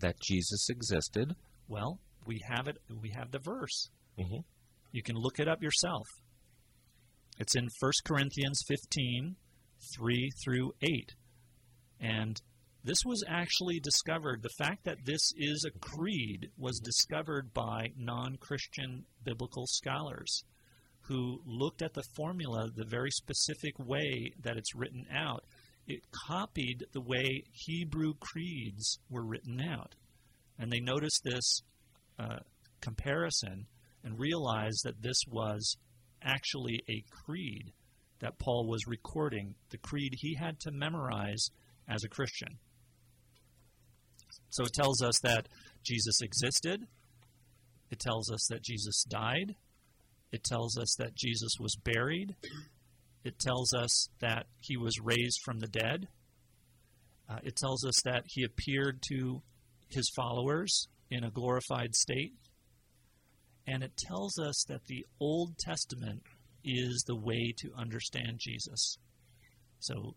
[0.00, 1.36] That Jesus existed.
[1.68, 3.88] Well, we have it, we have the verse.
[4.18, 4.40] Mm-hmm.
[4.94, 6.06] You can look it up yourself.
[7.40, 9.34] It's in 1 Corinthians 15,
[9.96, 11.14] 3 through 8.
[11.98, 12.40] And
[12.84, 18.36] this was actually discovered, the fact that this is a creed was discovered by non
[18.36, 20.44] Christian biblical scholars
[21.08, 25.44] who looked at the formula the very specific way that it's written out.
[25.88, 29.96] It copied the way Hebrew creeds were written out.
[30.56, 31.62] And they noticed this
[32.16, 32.38] uh,
[32.80, 33.66] comparison
[34.04, 35.76] and realize that this was
[36.22, 37.72] actually a creed
[38.20, 41.48] that Paul was recording, the creed he had to memorize
[41.88, 42.58] as a Christian.
[44.50, 45.48] So it tells us that
[45.82, 46.86] Jesus existed,
[47.90, 49.56] It tells us that Jesus died.
[50.32, 52.34] It tells us that Jesus was buried.
[53.24, 56.08] It tells us that he was raised from the dead.
[57.28, 59.42] Uh, it tells us that he appeared to
[59.88, 62.32] his followers in a glorified state.
[63.66, 66.22] And it tells us that the Old Testament
[66.64, 68.98] is the way to understand Jesus.
[69.78, 70.14] So,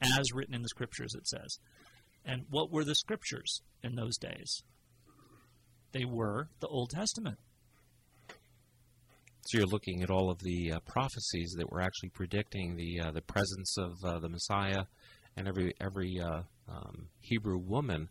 [0.00, 1.58] as written in the scriptures, it says.
[2.24, 4.62] And what were the scriptures in those days?
[5.92, 7.38] They were the Old Testament.
[9.46, 13.10] So you're looking at all of the uh, prophecies that were actually predicting the uh,
[13.10, 14.84] the presence of uh, the Messiah,
[15.36, 18.08] and every every uh, um, Hebrew woman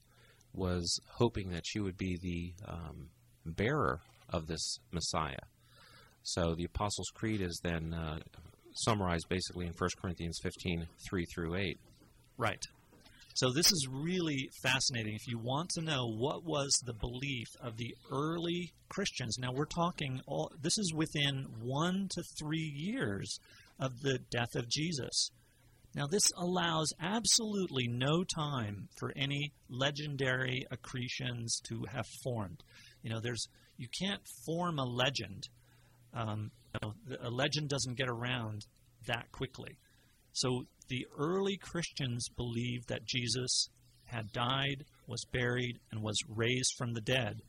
[0.54, 3.10] was hoping that she would be the um,
[3.46, 4.00] bearer
[4.34, 5.46] of this Messiah.
[6.24, 8.20] So the Apostles' Creed is then uh,
[8.76, 11.80] summarized basically in 1 Corinthians 15, 3 through 8.
[12.38, 12.64] Right.
[13.36, 15.16] So this is really fascinating.
[15.16, 19.66] If you want to know what was the belief of the early Christians, now we're
[19.66, 23.40] talking all this is within 1 to 3 years
[23.80, 25.32] of the death of Jesus.
[25.96, 32.64] Now this allows absolutely no time for any legendary accretions to have formed.
[33.02, 33.48] You know, there's
[33.78, 35.48] you can't form a legend.
[36.14, 38.66] Um, you know, a legend doesn't get around
[39.08, 39.78] that quickly.
[40.34, 43.70] So the early Christians believed that Jesus
[44.06, 47.42] had died, was buried, and was raised from the dead,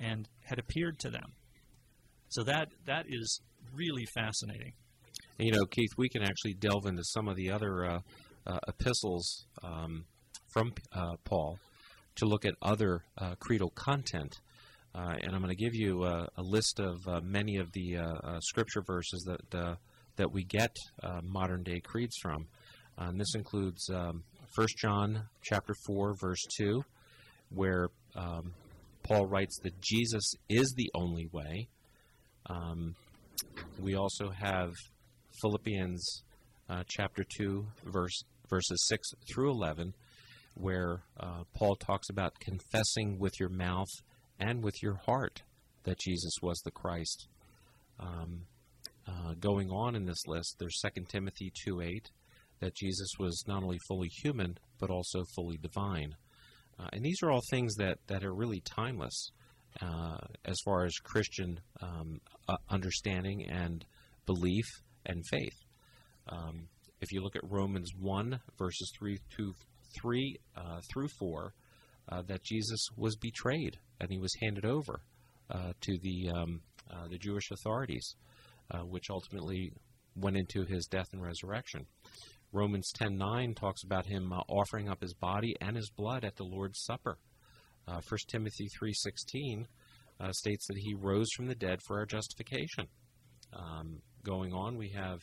[0.00, 1.32] and had appeared to them.
[2.28, 3.40] So that that is
[3.74, 4.72] really fascinating.
[5.38, 8.00] You know, Keith, we can actually delve into some of the other uh,
[8.46, 10.04] uh, epistles um,
[10.52, 11.58] from uh, Paul
[12.16, 14.36] to look at other uh, creedal content.
[14.94, 17.98] Uh, and I'm going to give you a, a list of uh, many of the
[18.40, 19.76] scripture verses that
[20.16, 20.76] that we get
[21.22, 22.46] modern day creeds from.
[22.98, 24.22] and this includes um,
[24.54, 26.84] 1 John chapter 4 verse 2
[27.50, 28.52] where um,
[29.02, 31.68] Paul writes that Jesus is the only way.
[32.46, 32.94] Um,
[33.80, 34.70] we also have
[35.40, 36.22] Philippians
[36.70, 39.94] uh, chapter 2 verse verses 6 through 11
[40.54, 43.88] where uh, Paul talks about confessing with your mouth
[44.38, 45.42] and with your heart
[45.84, 47.28] that Jesus was the Christ.
[48.00, 48.42] Um,
[49.06, 52.06] uh, going on in this list, there's 2 Timothy 2.8,
[52.60, 56.16] that Jesus was not only fully human, but also fully divine.
[56.78, 59.30] Uh, and these are all things that, that are really timeless
[59.80, 62.20] uh, as far as Christian um,
[62.70, 63.84] understanding and
[64.26, 64.64] belief
[65.04, 65.64] and faith.
[66.28, 66.68] Um,
[67.00, 69.52] if you look at Romans 1, verses 3 to
[70.00, 71.52] 3 uh, through 4,
[72.08, 75.00] uh, that Jesus was betrayed and he was handed over
[75.50, 78.16] uh, to the um, uh, the Jewish authorities,
[78.70, 79.72] uh, which ultimately
[80.16, 81.86] went into his death and resurrection.
[82.52, 86.44] Romans 10:9 talks about him uh, offering up his body and his blood at the
[86.44, 87.18] Lord's Supper.
[87.86, 89.66] Uh, 1 Timothy 3:16
[90.30, 92.86] states that he rose from the dead for our justification.
[93.52, 95.20] Um, going on, we have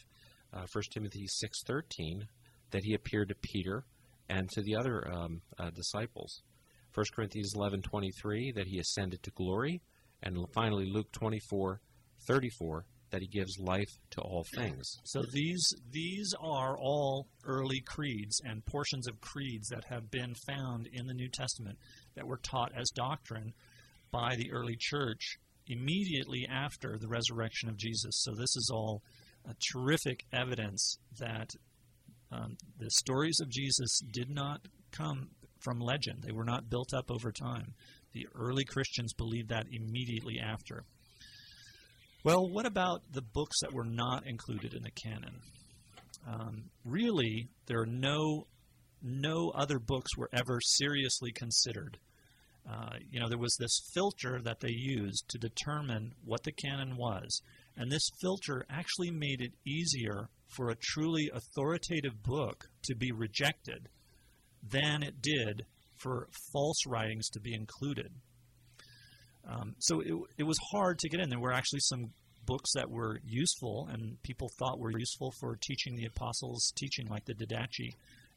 [0.51, 2.27] 1 Timothy 6:13
[2.71, 3.85] that he appeared to Peter
[4.29, 5.41] and to the other um,
[5.73, 6.43] disciples.
[6.93, 9.81] 1 Corinthians 11:23 that he ascended to glory,
[10.21, 14.97] and finally Luke 24:34 that he gives life to all things.
[15.03, 20.87] So these these are all early creeds and portions of creeds that have been found
[20.87, 21.77] in the New Testament
[22.15, 23.53] that were taught as doctrine
[24.11, 25.37] by the early church
[25.67, 28.21] immediately after the resurrection of Jesus.
[28.23, 29.03] So this is all
[29.45, 31.49] a terrific evidence that
[32.31, 34.61] um, the stories of Jesus did not
[34.91, 35.29] come
[35.61, 36.23] from legend.
[36.23, 37.73] They were not built up over time.
[38.13, 40.83] The early Christians believed that immediately after.
[42.23, 45.39] Well, what about the books that were not included in the canon?
[46.27, 48.47] Um, really, there are no
[49.03, 51.97] no other books were ever seriously considered.
[52.69, 56.95] Uh, you know, there was this filter that they used to determine what the canon
[56.95, 57.41] was,
[57.75, 63.89] and this filter actually made it easier for a truly authoritative book to be rejected
[64.63, 65.65] than it did
[65.97, 68.11] for false writings to be included.
[69.47, 71.29] Um, so it, it was hard to get in.
[71.29, 72.11] There were actually some
[72.45, 77.25] books that were useful and people thought were useful for teaching the apostles' teaching, like
[77.25, 77.95] the Didache,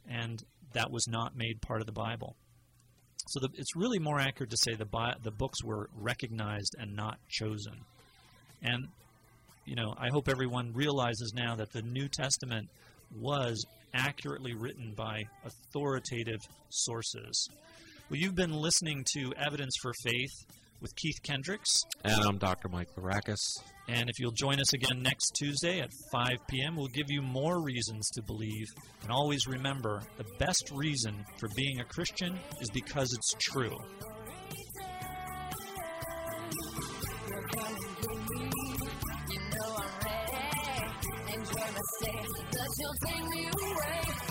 [0.09, 2.37] and that was not made part of the Bible.
[3.29, 4.87] So the, it's really more accurate to say the
[5.23, 7.81] the books were recognized and not chosen.
[8.63, 8.89] And
[9.65, 12.69] you know, I hope everyone realizes now that the New Testament
[13.19, 13.65] was
[13.95, 17.49] accurately written by authoritative sources.
[18.11, 20.45] Well, you've been listening to Evidence for Faith
[20.81, 21.71] with Keith Kendricks.
[22.05, 22.69] And I'm Dr.
[22.69, 23.39] Mike Larakis.
[23.89, 27.63] And if you'll join us again next Tuesday at 5 p.m., we'll give you more
[27.63, 28.67] reasons to believe.
[29.03, 33.77] And always remember the best reason for being a Christian is because it's true.
[42.05, 44.24] 'Cause you'll take me away.